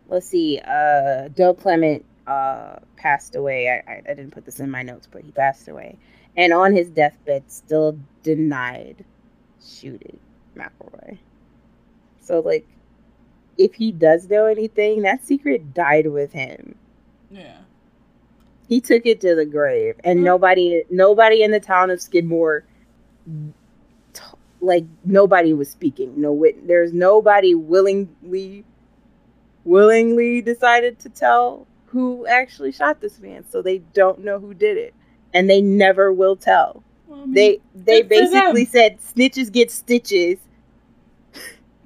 let's 0.09 0.27
see. 0.27 0.59
Uh, 0.59 1.29
Del 1.29 1.53
Clement 1.53 2.03
uh 2.27 2.75
passed 2.97 3.35
away. 3.35 3.69
I, 3.69 3.91
I 3.91 3.95
I 4.09 4.13
didn't 4.13 4.31
put 4.31 4.45
this 4.45 4.59
in 4.59 4.69
my 4.69 4.83
notes, 4.83 5.07
but 5.09 5.23
he 5.23 5.31
passed 5.31 5.67
away, 5.69 5.97
and 6.35 6.51
on 6.53 6.73
his 6.75 6.89
deathbed, 6.89 7.49
still 7.49 7.97
denied 8.23 9.05
shooting 9.65 10.19
McElroy. 10.55 11.17
So 12.19 12.41
like, 12.41 12.67
if 13.57 13.73
he 13.75 13.91
does 13.91 14.29
know 14.29 14.45
anything, 14.45 15.01
that 15.03 15.23
secret 15.25 15.73
died 15.73 16.07
with 16.07 16.31
him. 16.33 16.75
Yeah. 17.29 17.57
He 18.67 18.79
took 18.81 19.05
it 19.05 19.19
to 19.21 19.35
the 19.35 19.45
grave, 19.45 19.95
and 20.03 20.19
Mm. 20.19 20.23
nobody, 20.23 20.83
nobody 20.89 21.43
in 21.43 21.51
the 21.51 21.59
town 21.59 21.89
of 21.89 22.01
Skidmore, 22.01 22.63
t- 24.13 24.21
like 24.61 24.85
nobody 25.03 25.53
was 25.53 25.69
speaking. 25.69 26.13
No 26.19 26.31
wit. 26.31 26.67
There's 26.67 26.93
nobody 26.93 27.53
willingly, 27.55 28.63
willingly 29.65 30.41
decided 30.41 30.99
to 30.99 31.09
tell 31.09 31.67
who 31.87 32.25
actually 32.27 32.71
shot 32.71 33.01
this 33.01 33.19
man. 33.19 33.43
So 33.49 33.61
they 33.61 33.79
don't 33.79 34.19
know 34.19 34.39
who 34.39 34.53
did 34.53 34.77
it, 34.77 34.93
and 35.33 35.49
they 35.49 35.61
never 35.61 36.13
will 36.13 36.35
tell. 36.37 36.83
Well, 37.07 37.19
I 37.21 37.25
mean, 37.25 37.33
They 37.33 37.59
they 37.75 38.01
Good 38.03 38.09
for 38.09 38.29
them. 38.31 38.53
basically 38.53 38.65
said 38.65 38.99
snitches 39.01 39.51
get 39.51 39.69
stitches. 39.71 40.39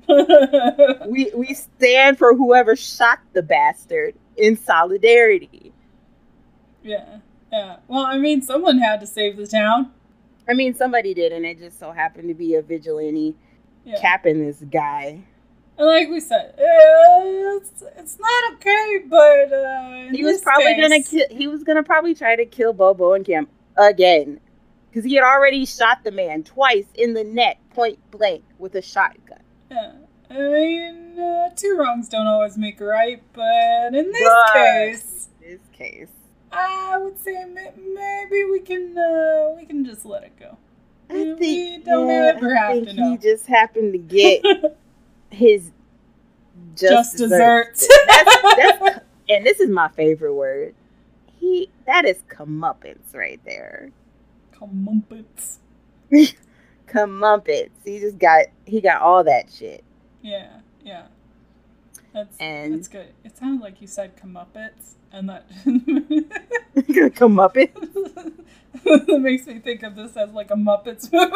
We 1.08 1.32
we 1.36 1.54
stand 1.54 2.18
for 2.18 2.36
whoever 2.36 2.76
shot 2.76 3.20
the 3.34 3.42
bastard 3.44 4.16
in 4.38 4.58
solidarity. 4.58 5.72
yeah. 6.84 7.20
Yeah. 7.52 7.78
Well, 7.88 8.04
I 8.06 8.18
mean, 8.18 8.42
someone 8.42 8.80
had 8.80 9.00
to 9.02 9.08
save 9.08 9.38
the 9.38 9.48
town. 9.48 9.92
I 10.50 10.54
mean, 10.54 10.74
somebody 10.74 11.14
did, 11.14 11.32
and 11.32 11.46
it 11.46 11.58
just 11.60 11.80
so 11.80 11.92
happened 11.92 12.28
to 12.28 12.34
be 12.34 12.56
a 12.56 12.62
vigilante 12.62 13.36
Yeah. 13.86 14.00
capping 14.02 14.46
this 14.46 14.62
guy. 14.72 15.22
And 15.78 15.88
like 15.88 16.10
we 16.10 16.20
said, 16.20 16.54
it's, 16.58 17.84
it's 17.98 18.20
not 18.20 18.54
okay, 18.54 19.04
but 19.08 19.54
uh, 19.54 20.12
He 20.12 20.24
was 20.24 20.42
probably 20.42 20.74
case- 20.76 20.82
gonna 20.82 21.04
kill. 21.04 21.38
He 21.38 21.48
was 21.48 21.64
gonna 21.64 21.84
probably 21.84 22.14
try 22.16 22.36
to 22.36 22.46
kill 22.46 22.74
Bo 22.74 22.94
Bowenkamp 22.94 23.48
again, 23.78 24.40
because 24.90 25.06
he 25.06 25.16
had 25.16 25.24
already 25.24 25.66
shot 25.66 26.04
the 26.04 26.12
man 26.12 26.44
twice 26.44 26.86
in 26.96 27.14
the 27.14 27.24
neck, 27.24 27.58
point 27.74 28.00
blank, 28.12 28.44
with 28.60 28.76
a 28.76 28.82
shotgun. 28.82 29.40
Yeah. 29.76 29.92
I 30.30 30.34
mean, 30.40 31.20
uh, 31.20 31.50
two 31.56 31.76
wrongs 31.78 32.10
don't 32.10 32.28
always 32.28 32.58
make 32.58 32.80
a 32.82 32.86
right, 32.86 33.22
but 33.34 33.94
in 33.94 34.12
this 34.12 34.24
But- 34.24 34.54
case, 34.54 35.30
This 35.42 35.60
case, 35.74 36.08
I 36.52 36.98
would 36.98 37.20
say 37.20 37.46
maybe 37.46 38.46
we 38.46 38.60
can 38.62 38.98
uh, 38.98 39.54
we 39.56 39.66
can 39.66 39.86
just 39.86 40.06
let 40.06 40.24
it 40.24 40.40
go. 40.40 40.58
I 41.10 41.14
We 41.14 41.36
think 41.36 41.86
don't 41.86 42.08
yeah, 42.08 42.34
ever 42.36 42.56
I 42.58 42.60
have 42.76 42.86
think 42.86 42.98
to 42.98 43.10
he 43.12 43.18
just 43.18 43.46
happened 43.46 43.92
to 43.94 44.00
get 44.00 44.42
his 45.30 45.72
Just, 46.76 46.90
just, 46.90 47.18
desserts. 47.18 47.88
That's, 48.08 48.42
that's, 48.80 49.00
and 49.30 49.46
this 49.46 49.60
is 49.60 49.70
my 49.70 49.90
favorite 49.90 50.34
word. 50.34 50.74
He 51.40 51.70
that 51.86 52.06
is 52.06 52.18
comeuppance 52.30 53.14
right 53.14 53.40
there. 53.46 53.92
Comeuppance. 54.60 55.58
Comeuppance. 56.88 57.70
He 57.84 58.00
just 58.00 58.18
got 58.20 58.46
he 58.66 58.82
got 58.82 59.02
all 59.02 59.24
that 59.24 59.52
shit. 59.52 59.84
Yeah, 60.22 60.60
yeah. 60.84 61.04
That's 62.14 62.36
And- 62.40 62.76
that's 62.76 62.88
good. 62.88 63.08
It 63.24 63.38
sounded 63.38 63.62
like 63.62 63.82
you 63.82 63.88
said 63.88 64.16
comeuppance, 64.18 64.94
and 65.12 65.30
that 65.30 65.50
Comeuppance. 66.76 67.74
that 68.84 69.20
makes 69.22 69.46
me 69.48 69.60
think 69.60 69.84
of 69.84 69.96
this 69.96 70.16
as 70.18 70.32
like 70.32 70.52
a 70.52 70.56
Muppets 70.56 71.12
movie. 71.12 71.34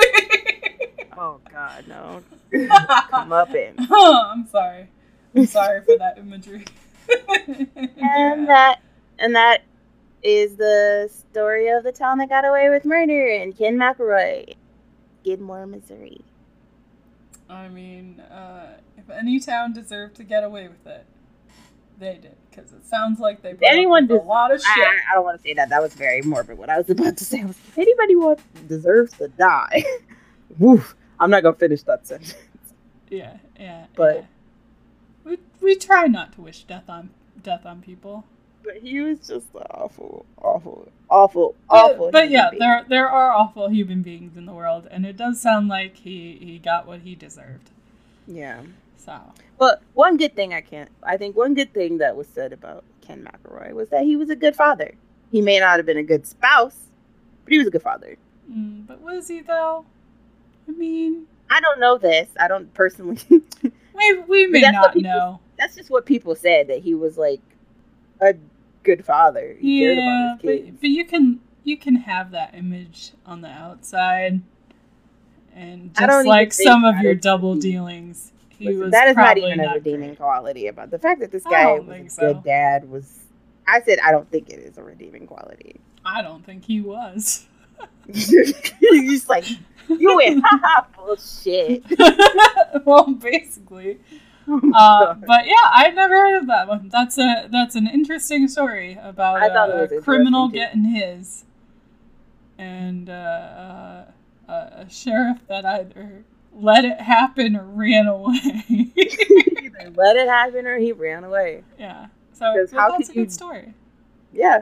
Oh 1.18 1.40
God, 1.52 1.86
no. 1.88 2.24
Comeuppance. 2.54 3.88
oh, 3.92 4.30
I'm 4.32 4.48
sorry. 4.48 4.88
I'm 5.36 5.46
sorry 5.46 5.82
for 5.84 5.98
that 5.98 6.18
imagery. 6.18 6.66
And 7.48 8.48
that 8.48 8.80
and 9.18 9.36
that 9.36 9.64
is 10.24 10.56
the 10.56 11.10
story 11.12 11.70
of 11.70 11.84
the 11.84 11.92
town 11.92 12.18
that 12.20 12.30
got 12.30 12.46
away 12.46 12.70
with 12.70 12.86
murder 12.86 13.28
and 13.28 13.58
Ken 13.58 13.78
McElroy, 13.78 14.56
Skidmore, 15.30 15.68
Missouri. 15.68 16.22
I 17.48 17.68
mean, 17.68 18.20
uh, 18.20 18.78
if 18.98 19.10
any 19.12 19.40
town 19.40 19.74
deserved 19.74 20.16
to 20.16 20.24
get 20.24 20.44
away 20.44 20.68
with 20.68 20.86
it, 20.88 21.06
they 22.00 22.14
did. 22.22 22.36
Because 22.50 22.72
it 22.74 22.86
sounds 22.86 23.20
like 23.20 23.42
they 23.44 23.54
anyone 23.64 24.08
des- 24.08 24.16
a 24.16 24.18
lot 24.18 24.52
of 24.52 24.60
shit. 24.60 24.68
I- 24.88 25.00
I 25.12 25.16
don't 25.16 25.24
want 25.24 25.38
to 25.40 25.44
say 25.44 25.54
that. 25.54 25.70
That 25.70 25.82
was 25.84 25.94
very 25.94 26.22
morbid. 26.24 26.58
What 26.58 26.70
I 26.70 26.78
was 26.80 26.90
about 26.96 27.18
to 27.18 27.24
say 27.26 27.44
was, 27.44 27.58
if 27.58 27.78
anybody 27.78 28.16
want 28.16 28.40
deserves 28.68 29.14
to 29.18 29.28
die, 29.28 29.84
woof. 30.60 30.96
I'm 31.20 31.30
not 31.30 31.44
gonna 31.44 31.56
finish 31.56 31.84
that 31.84 32.08
sentence. 32.08 32.34
Yeah, 33.10 33.38
yeah. 33.60 33.86
But- 33.96 34.16
yeah. 34.16 34.24
we 35.26 35.38
we 35.62 35.76
try 35.76 36.08
not 36.08 36.34
to 36.34 36.42
wish 36.42 36.64
death 36.64 36.90
on 36.90 37.12
death 37.44 37.66
on 37.68 37.82
people. 37.82 38.26
But 38.72 38.78
he 38.84 39.02
was 39.02 39.18
just 39.28 39.48
awful, 39.72 40.26
awful, 40.42 40.88
awful, 41.10 41.56
awful. 41.70 42.12
but 42.12 42.26
human 42.28 42.32
yeah, 42.32 42.50
being. 42.52 42.60
there 42.60 42.86
there 42.88 43.10
are 43.10 43.32
awful 43.32 43.68
human 43.70 44.04
beings 44.04 44.38
in 44.38 44.46
the 44.46 44.54
world, 44.54 44.88
and 44.92 45.06
it 45.08 45.18
does 45.18 45.42
sound 45.42 45.68
like 45.70 45.96
he 45.96 46.38
he 46.40 46.60
got 46.60 46.86
what 46.86 47.00
he 47.02 47.16
deserved. 47.16 47.70
yeah. 48.28 48.62
So 48.98 49.18
But 49.58 49.82
one 49.94 50.18
good 50.18 50.36
thing 50.36 50.54
I 50.54 50.62
can't, 50.62 50.90
I 51.02 51.18
think 51.18 51.36
one 51.36 51.54
good 51.56 51.74
thing 51.74 51.98
that 51.98 52.16
was 52.16 52.28
said 52.28 52.54
about 52.54 52.84
Ken 53.02 53.26
McElroy 53.28 53.72
was 53.74 53.90
that 53.90 54.04
he 54.04 54.16
was 54.16 54.30
a 54.30 54.36
good 54.36 54.56
father. 54.56 54.94
He 55.32 55.42
may 55.42 55.58
not 55.60 55.78
have 55.78 55.86
been 55.86 55.98
a 55.98 56.04
good 56.04 56.28
spouse, 56.28 56.76
but 57.46 57.54
he 57.54 57.58
was 57.60 57.68
a 57.68 57.72
good 57.72 57.82
father. 57.82 58.18
mm, 58.52 58.86
but 58.86 59.02
was 59.02 59.28
he 59.30 59.40
though? 59.42 59.86
I 60.68 60.72
mean, 60.74 61.26
I 61.50 61.60
don't 61.62 61.80
know 61.80 61.98
this. 61.98 62.28
I 62.40 62.48
don't 62.48 62.72
personally. 62.76 63.18
we 63.96 64.20
we 64.28 64.46
may 64.48 64.62
not 64.62 64.94
people- 64.94 65.02
know. 65.10 65.40
That's 65.58 65.76
just 65.76 65.90
what 65.90 66.06
people 66.06 66.36
said 66.36 66.68
that 66.68 66.80
he 66.80 66.94
was 66.94 67.18
like 67.18 67.42
a 68.22 68.34
good 68.96 69.06
father. 69.06 69.56
He 69.60 69.84
Yeah, 69.86 69.92
about 69.94 70.42
his 70.42 70.42
kids. 70.42 70.70
but 70.72 70.82
but 70.82 70.90
you 70.90 71.06
can 71.06 71.40
you 71.64 71.78
can 71.78 71.96
have 71.96 72.32
that 72.32 72.56
image 72.56 73.12
on 73.26 73.42
the 73.42 73.48
outside, 73.50 74.42
and 75.56 75.94
just 75.96 76.26
like 76.28 76.54
some 76.54 76.84
of 76.84 77.00
your 77.00 77.14
double 77.16 77.56
dealings, 77.56 78.32
he 78.50 78.66
Listen, 78.66 78.80
was 78.82 78.92
that 78.92 79.08
is 79.10 79.16
not 79.16 79.38
even 79.38 79.60
a 79.60 79.74
redeeming 79.74 80.10
great. 80.10 80.18
quality 80.20 80.68
about 80.68 80.90
the 80.92 81.00
fact 81.00 81.20
that 81.22 81.32
this 81.32 81.44
guy 81.44 81.80
was 81.80 82.06
a 82.06 82.10
so. 82.10 82.34
good 82.34 82.44
dad 82.44 82.90
was. 82.90 83.20
I 83.68 83.82
said 83.82 84.00
I 84.04 84.12
don't 84.12 84.30
think 84.32 84.50
it 84.50 84.60
is 84.60 84.78
a 84.78 84.84
redeeming 84.84 85.28
quality. 85.28 85.80
I 86.04 86.22
don't 86.22 86.44
think 86.46 86.66
he 86.66 86.82
was. 86.82 87.46
Just 88.12 89.30
like 89.30 89.46
you 89.88 90.16
went 90.16 90.44
bullshit. 90.96 91.84
well, 92.86 93.06
basically. 93.14 94.00
Uh, 94.74 95.14
but 95.14 95.46
yeah, 95.46 95.56
I've 95.72 95.94
never 95.94 96.16
heard 96.16 96.38
of 96.42 96.48
that 96.48 96.68
one. 96.68 96.90
That's 96.90 97.18
a 97.18 97.48
that's 97.52 97.76
an 97.76 97.88
interesting 97.88 98.48
story 98.48 98.98
about 99.02 99.42
a 99.44 100.02
criminal 100.02 100.48
getting 100.48 100.84
his, 100.86 101.44
and 102.58 103.10
uh, 103.10 103.14
uh, 103.14 104.04
a, 104.48 104.86
sheriff 104.90 105.40
that 105.48 105.66
either 105.66 106.24
let 106.54 106.84
it 106.86 107.00
happen 107.00 107.56
or 107.56 107.64
ran 107.64 108.08
away. 108.08 108.34
Either 108.70 109.92
let 109.96 110.16
it 110.18 110.28
happen 110.28 110.66
or 110.66 110.78
he 110.78 110.92
ran 110.94 111.24
away. 111.24 111.64
yeah, 111.78 112.08
So 112.34 112.54
well, 112.54 112.66
how 112.74 112.92
that's 112.92 113.10
a 113.10 113.12
could 113.12 113.16
you- 113.16 113.26
good 113.26 113.32
story. 113.32 113.74
Yeah, 114.34 114.62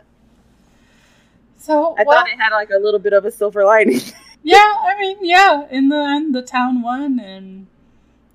So 1.58 1.96
I 1.98 2.04
well, 2.06 2.18
thought 2.18 2.28
it 2.30 2.38
had 2.40 2.52
like 2.54 2.70
a 2.70 2.78
little 2.80 3.00
bit 3.00 3.14
of 3.14 3.26
a 3.26 3.32
silver 3.32 3.66
lining. 3.66 4.00
yeah, 4.44 4.74
I 4.84 4.96
mean, 5.00 5.18
yeah. 5.22 5.66
In 5.70 5.90
the 5.90 5.98
end, 5.98 6.36
the 6.36 6.42
town 6.42 6.82
won, 6.82 7.20
and 7.20 7.68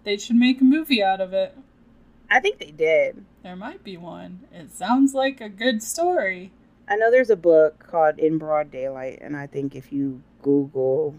they 0.05 0.17
should 0.17 0.37
make 0.37 0.61
a 0.61 0.65
movie 0.65 1.03
out 1.03 1.21
of 1.21 1.33
it. 1.33 1.57
I 2.31 2.41
think 2.41 2.59
they 2.59 2.71
did. 2.71 3.25
There 3.43 3.57
might 3.57 3.85
be 3.85 3.97
one. 3.97 4.41
It 4.53 4.73
sounds 4.73 5.15
like 5.15 5.41
a 5.41 5.49
good 5.49 5.83
story. 5.83 6.51
I 6.89 6.97
know 6.97 7.11
there's 7.11 7.31
a 7.31 7.37
book 7.37 7.87
called 7.91 8.19
In 8.19 8.39
Broad 8.39 8.71
Daylight, 8.71 9.19
and 9.23 9.37
I 9.37 9.47
think 9.47 9.75
if 9.75 9.93
you 9.93 10.23
Google, 10.43 11.15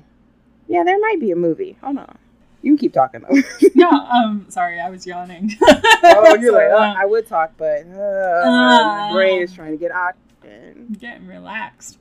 yeah, 0.67 0.84
there 0.84 1.00
might 1.00 1.19
be 1.19 1.32
a 1.32 1.36
movie. 1.36 1.78
Hold 1.82 1.98
on, 2.00 2.17
you 2.62 2.72
can 2.72 2.78
keep 2.78 2.93
talking 2.93 3.22
though. 3.22 3.41
no, 3.76 3.89
um, 3.89 4.46
sorry, 4.50 4.80
I 4.80 4.89
was 4.89 5.06
yawning. 5.08 5.56
oh, 5.62 6.38
you're 6.39 6.52
like, 6.52 6.69
So, 6.69 6.78
uh, 6.78 6.82
uh, 6.82 6.96
I 6.98 7.06
would 7.06 7.28
talk, 7.28 7.54
but 7.58 7.86
uh, 7.88 8.00
Uh. 8.00 9.08
my 9.08 9.10
brain 9.13 9.41
is 9.41 9.54
trying 9.54 9.72
to 9.72 9.78
get 9.78 9.91
oxygen. 9.91 10.96
getting 11.00 11.28
relaxed. 11.28 11.98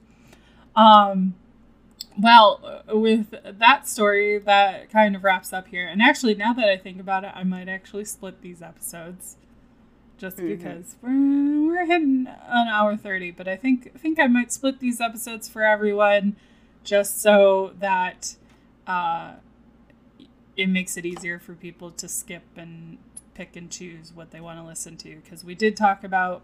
Um, 0.74 1.34
well, 2.20 2.82
with 2.88 3.34
that 3.58 3.88
story, 3.88 4.38
that 4.38 4.90
kind 4.90 5.16
of 5.16 5.24
wraps 5.24 5.52
up 5.52 5.68
here. 5.68 5.86
And 5.86 6.00
actually, 6.02 6.34
now 6.34 6.52
that 6.52 6.68
I 6.68 6.76
think 6.76 7.00
about 7.00 7.24
it, 7.24 7.32
I 7.34 7.44
might 7.44 7.68
actually 7.68 8.04
split 8.04 8.42
these 8.42 8.62
episodes, 8.62 9.36
just 10.18 10.36
Mhm. 10.36 10.48
because 10.48 10.96
we're 11.02 11.66
we're 11.66 11.86
hitting 11.86 12.26
an 12.28 12.68
hour 12.68 12.96
thirty. 12.96 13.30
But 13.30 13.48
I 13.48 13.56
think 13.56 13.98
think 13.98 14.18
I 14.20 14.26
might 14.26 14.52
split 14.52 14.78
these 14.80 15.00
episodes 15.00 15.48
for 15.48 15.62
everyone, 15.62 16.36
just 16.84 17.20
so 17.20 17.72
that 17.78 18.36
uh, 18.86 19.34
it 20.56 20.66
makes 20.68 20.96
it 20.96 21.06
easier 21.06 21.38
for 21.38 21.54
people 21.54 21.90
to 21.92 22.08
skip 22.08 22.42
and 22.56 22.98
pick 23.34 23.56
and 23.56 23.70
choose 23.70 24.12
what 24.14 24.30
they 24.30 24.40
want 24.40 24.58
to 24.58 24.64
listen 24.64 24.96
to. 24.98 25.16
Because 25.16 25.44
we 25.44 25.54
did 25.54 25.76
talk 25.76 26.04
about 26.04 26.42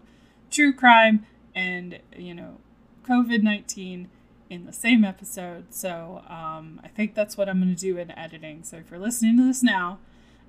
true 0.49 0.73
crime 0.73 1.25
and 1.53 1.99
you 2.17 2.33
know 2.33 2.57
COVID 3.03 3.43
nineteen 3.43 4.09
in 4.49 4.65
the 4.65 4.73
same 4.73 5.05
episode. 5.05 5.73
So 5.73 6.23
um, 6.27 6.81
I 6.83 6.87
think 6.87 7.13
that's 7.13 7.37
what 7.37 7.47
I'm 7.47 7.61
going 7.61 7.75
to 7.75 7.79
do 7.79 7.97
in 7.97 8.11
editing. 8.11 8.63
So 8.63 8.77
if 8.77 8.89
you're 8.89 8.99
listening 8.99 9.37
to 9.37 9.45
this 9.45 9.61
now 9.61 9.99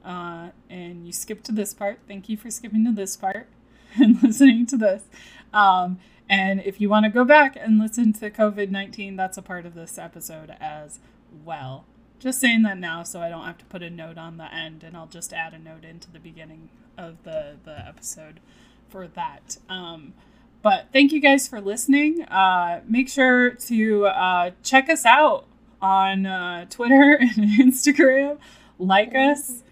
uh, 0.04 0.50
and 0.68 1.06
you 1.06 1.12
skip 1.12 1.42
to 1.44 1.52
this 1.52 1.74
part, 1.74 2.00
thank 2.08 2.28
you 2.28 2.36
for 2.36 2.50
skipping 2.50 2.84
to 2.86 2.92
this 2.92 3.16
part 3.16 3.48
and 3.96 4.22
listening 4.22 4.66
to 4.66 4.76
this. 4.76 5.04
Um, 5.52 5.98
and 6.28 6.62
if 6.64 6.80
you 6.80 6.88
want 6.88 7.04
to 7.04 7.10
go 7.10 7.24
back 7.24 7.56
and 7.56 7.78
listen 7.78 8.12
to 8.14 8.30
COVID 8.30 8.70
19, 8.70 9.16
that's 9.16 9.36
a 9.36 9.42
part 9.42 9.66
of 9.66 9.74
this 9.74 9.98
episode 9.98 10.54
as 10.60 11.00
well. 11.44 11.84
Just 12.18 12.40
saying 12.40 12.62
that 12.62 12.78
now 12.78 13.02
so 13.02 13.20
I 13.20 13.28
don't 13.28 13.44
have 13.44 13.58
to 13.58 13.64
put 13.66 13.82
a 13.82 13.90
note 13.90 14.16
on 14.16 14.36
the 14.36 14.52
end 14.54 14.84
and 14.84 14.96
I'll 14.96 15.06
just 15.06 15.32
add 15.32 15.54
a 15.54 15.58
note 15.58 15.84
into 15.84 16.10
the 16.10 16.18
beginning 16.18 16.68
of 16.96 17.22
the, 17.24 17.56
the 17.64 17.86
episode 17.86 18.40
for 18.88 19.08
that. 19.08 19.56
Um, 19.68 20.14
but 20.62 20.86
thank 20.92 21.12
you 21.12 21.20
guys 21.20 21.48
for 21.48 21.60
listening. 21.60 22.22
Uh, 22.24 22.82
make 22.86 23.08
sure 23.08 23.50
to 23.50 24.06
uh, 24.06 24.50
check 24.62 24.88
us 24.88 25.06
out 25.06 25.46
on 25.80 26.26
uh, 26.26 26.66
Twitter 26.68 27.16
and 27.20 27.50
Instagram. 27.58 28.38
Like 28.78 29.14
us, 29.14 29.62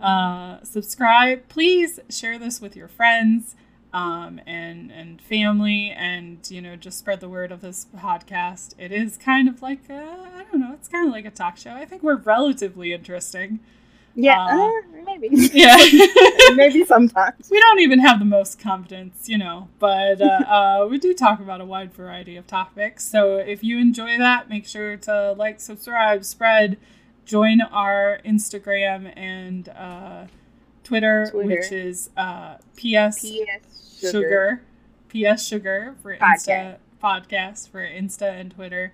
uh, 0.00 0.62
subscribe. 0.62 1.48
Please 1.48 2.00
share 2.08 2.38
this 2.38 2.60
with 2.60 2.76
your 2.76 2.88
friends 2.88 3.54
um, 3.92 4.40
and 4.46 4.90
and 4.92 5.20
family, 5.22 5.90
and 5.90 6.38
you 6.50 6.60
know 6.60 6.76
just 6.76 6.98
spread 6.98 7.20
the 7.20 7.28
word 7.28 7.52
of 7.52 7.60
this 7.60 7.86
podcast. 7.96 8.74
It 8.78 8.92
is 8.92 9.16
kind 9.16 9.48
of 9.48 9.62
like 9.62 9.88
I 9.90 9.94
I 9.94 10.44
don't 10.50 10.60
know. 10.60 10.74
It's 10.74 10.88
kind 10.88 11.06
of 11.06 11.12
like 11.12 11.24
a 11.24 11.30
talk 11.30 11.56
show. 11.56 11.70
I 11.70 11.84
think 11.84 12.02
we're 12.02 12.16
relatively 12.16 12.92
interesting. 12.92 13.60
Yeah, 14.16 14.38
Uh, 14.46 14.66
uh, 14.66 14.70
maybe. 15.04 15.28
Yeah. 15.52 15.76
maybe 16.54 16.84
sometimes. 16.84 17.50
we 17.50 17.60
don't 17.60 17.80
even 17.80 17.98
have 18.00 18.18
the 18.18 18.24
most 18.24 18.58
confidence, 18.58 19.28
you 19.28 19.38
know, 19.38 19.68
but 19.78 20.20
uh, 20.20 20.24
uh, 20.84 20.86
we 20.90 20.98
do 20.98 21.12
talk 21.14 21.38
about 21.38 21.60
a 21.60 21.64
wide 21.64 21.92
variety 21.92 22.36
of 22.36 22.46
topics. 22.46 23.04
So 23.04 23.36
if 23.36 23.62
you 23.62 23.78
enjoy 23.78 24.18
that, 24.18 24.48
make 24.48 24.66
sure 24.66 24.96
to 24.96 25.32
like, 25.32 25.60
subscribe, 25.60 26.24
spread, 26.24 26.78
join 27.26 27.60
our 27.60 28.20
Instagram 28.24 29.12
and 29.16 29.68
uh, 29.68 30.26
Twitter, 30.82 31.28
Twitter. 31.30 31.48
which 31.48 31.70
is 31.72 32.10
uh, 32.16 32.56
PS 32.76 33.20
P.S. 33.20 33.98
Sugar. 34.00 34.62
PS 35.10 35.46
Sugar 35.46 35.94
for 36.02 36.16
Insta 36.16 36.76
podcast 37.02 37.68
for 37.68 37.80
Insta 37.80 38.32
and 38.40 38.52
Twitter. 38.52 38.92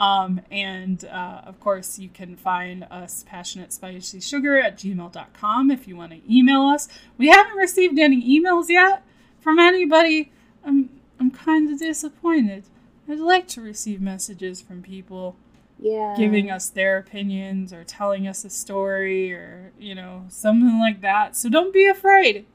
Um, 0.00 0.40
and 0.50 1.04
uh, 1.06 1.42
of 1.44 1.58
course, 1.60 1.98
you 1.98 2.08
can 2.08 2.36
find 2.36 2.84
us 2.90 3.24
passionate 3.26 3.72
spicy 3.72 4.20
sugar 4.20 4.56
at 4.56 4.78
gmail.com 4.78 5.70
if 5.70 5.88
you 5.88 5.96
want 5.96 6.12
to 6.12 6.20
email 6.32 6.62
us. 6.62 6.88
We 7.16 7.28
haven't 7.28 7.56
received 7.56 7.98
any 7.98 8.22
emails 8.22 8.68
yet 8.68 9.02
from 9.40 9.58
anybody. 9.58 10.30
I'm, 10.64 10.90
I'm 11.18 11.30
kind 11.32 11.72
of 11.72 11.78
disappointed. 11.80 12.64
I'd 13.08 13.18
like 13.18 13.48
to 13.48 13.60
receive 13.60 14.00
messages 14.00 14.60
from 14.60 14.82
people 14.82 15.34
Yeah. 15.80 16.14
giving 16.16 16.50
us 16.50 16.68
their 16.68 16.98
opinions 16.98 17.72
or 17.72 17.82
telling 17.84 18.28
us 18.28 18.44
a 18.44 18.50
story 18.50 19.32
or 19.32 19.72
you 19.78 19.94
know 19.94 20.24
something 20.28 20.78
like 20.78 21.00
that 21.02 21.36
so 21.36 21.48
don't 21.48 21.72
be 21.72 21.86
afraid 21.86 22.46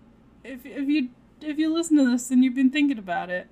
if, 0.44 0.66
if 0.66 0.88
you 0.90 1.08
if 1.42 1.58
you 1.58 1.74
listen 1.74 1.96
to 1.98 2.10
this 2.12 2.30
and 2.32 2.44
you've 2.44 2.54
been 2.54 2.70
thinking 2.70 3.00
about 3.00 3.30
it 3.30 3.48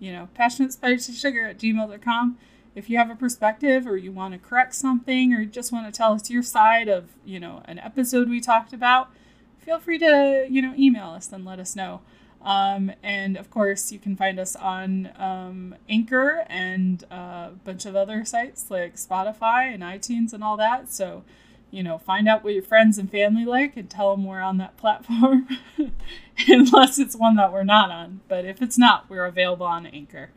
you 0.00 0.10
know 0.12 0.28
passionate 0.34 0.72
spicy 0.72 1.12
sugar 1.12 1.44
at 1.46 1.58
gmail.com 1.58 2.38
if 2.74 2.88
you 2.88 2.98
have 2.98 3.10
a 3.10 3.14
perspective 3.14 3.86
or 3.86 3.96
you 3.96 4.12
want 4.12 4.32
to 4.32 4.38
correct 4.38 4.74
something 4.74 5.34
or 5.34 5.44
just 5.44 5.72
want 5.72 5.86
to 5.86 5.96
tell 5.96 6.12
us 6.12 6.30
your 6.30 6.42
side 6.42 6.88
of 6.88 7.10
you 7.24 7.38
know 7.38 7.62
an 7.66 7.78
episode 7.78 8.28
we 8.28 8.40
talked 8.40 8.72
about 8.72 9.10
feel 9.58 9.78
free 9.78 9.98
to 9.98 10.46
you 10.48 10.62
know 10.62 10.74
email 10.76 11.10
us 11.10 11.32
and 11.32 11.44
let 11.44 11.58
us 11.58 11.76
know 11.76 12.00
um, 12.44 12.92
and 13.02 13.36
of 13.36 13.50
course, 13.50 13.92
you 13.92 13.98
can 13.98 14.16
find 14.16 14.40
us 14.40 14.56
on 14.56 15.10
um, 15.16 15.76
Anchor 15.88 16.44
and 16.48 17.04
uh, 17.10 17.50
a 17.52 17.58
bunch 17.64 17.86
of 17.86 17.94
other 17.94 18.24
sites 18.24 18.70
like 18.70 18.96
Spotify 18.96 19.72
and 19.72 19.82
iTunes 19.82 20.32
and 20.32 20.42
all 20.42 20.56
that. 20.56 20.92
So, 20.92 21.22
you 21.70 21.82
know, 21.82 21.98
find 21.98 22.28
out 22.28 22.42
what 22.42 22.54
your 22.54 22.62
friends 22.62 22.98
and 22.98 23.10
family 23.10 23.44
like 23.44 23.76
and 23.76 23.88
tell 23.88 24.10
them 24.14 24.24
we're 24.24 24.40
on 24.40 24.58
that 24.58 24.76
platform, 24.76 25.48
unless 26.48 26.98
it's 26.98 27.14
one 27.16 27.36
that 27.36 27.52
we're 27.52 27.62
not 27.62 27.90
on. 27.90 28.20
But 28.28 28.44
if 28.44 28.60
it's 28.60 28.78
not, 28.78 29.08
we're 29.08 29.24
available 29.24 29.66
on 29.66 29.86
Anchor. 29.86 30.30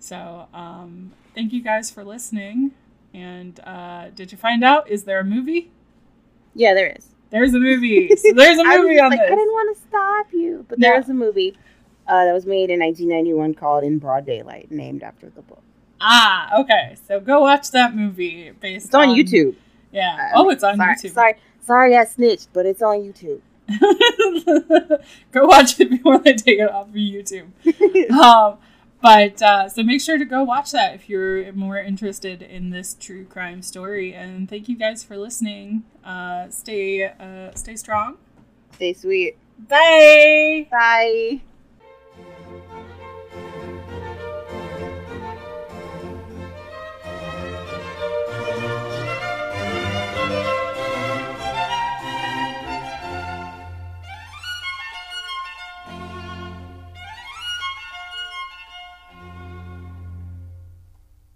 So, 0.00 0.48
um, 0.52 1.12
thank 1.34 1.52
you 1.52 1.62
guys 1.62 1.90
for 1.90 2.04
listening. 2.04 2.72
And 3.12 3.60
uh, 3.60 4.08
did 4.14 4.32
you 4.32 4.38
find 4.38 4.64
out? 4.64 4.88
Is 4.90 5.04
there 5.04 5.20
a 5.20 5.24
movie? 5.24 5.70
Yeah, 6.54 6.74
there 6.74 6.94
is. 6.96 7.08
There's 7.30 7.54
a 7.54 7.58
movie. 7.60 8.14
So 8.16 8.32
there's 8.34 8.58
a 8.58 8.64
movie 8.78 8.98
on 9.00 9.10
like, 9.10 9.20
this. 9.20 9.26
I 9.30 9.34
didn't 9.34 9.52
want 9.52 9.76
to 9.76 9.82
stop 9.88 10.26
you, 10.32 10.64
but 10.68 10.78
No. 10.78 10.88
there 10.88 11.00
is 11.00 11.08
a 11.08 11.14
movie 11.14 11.56
uh, 12.06 12.24
that 12.24 12.32
was 12.32 12.46
made 12.46 12.70
in 12.70 12.80
1991 12.80 13.54
called 13.54 13.82
In 13.84 13.98
Broad 13.98 14.26
Daylight, 14.26 14.70
named 14.70 15.02
after 15.02 15.28
the 15.30 15.42
book. 15.42 15.62
Ah, 16.00 16.60
okay. 16.60 16.96
So 17.08 17.18
go 17.20 17.40
watch 17.40 17.70
that 17.70 17.94
movie 17.94 18.50
based 18.60 18.86
It's 18.86 18.94
on 18.94 19.08
YouTube. 19.08 19.54
Yeah. 19.92 20.30
Uh, 20.34 20.42
oh, 20.42 20.50
it's 20.50 20.62
on 20.64 20.76
sorry, 20.76 20.94
YouTube. 20.96 21.12
Sorry, 21.12 21.34
sorry, 21.60 21.96
I 21.96 22.04
snitched, 22.04 22.48
but 22.52 22.66
it's 22.66 22.82
on 22.82 22.98
YouTube. 22.98 23.40
go 25.32 25.46
watch 25.46 25.80
it 25.80 25.88
before 25.90 26.18
they 26.18 26.34
take 26.34 26.58
it 26.58 26.70
off 26.70 26.88
of 26.88 26.94
YouTube. 26.94 27.46
Um, 28.10 28.58
but 29.04 29.42
uh, 29.42 29.68
so 29.68 29.82
make 29.82 30.00
sure 30.00 30.16
to 30.16 30.24
go 30.24 30.42
watch 30.42 30.72
that 30.72 30.94
if 30.94 31.10
you're 31.10 31.52
more 31.52 31.76
interested 31.76 32.40
in 32.40 32.70
this 32.70 32.96
true 32.98 33.26
crime 33.26 33.60
story. 33.60 34.14
And 34.14 34.48
thank 34.48 34.66
you 34.66 34.78
guys 34.78 35.04
for 35.04 35.18
listening. 35.18 35.84
Uh, 36.02 36.48
stay 36.48 37.04
uh, 37.04 37.50
stay 37.54 37.76
strong. 37.76 38.16
Stay 38.72 38.94
sweet. 38.94 39.36
Bye. 39.58 40.68
Bye. 40.70 41.42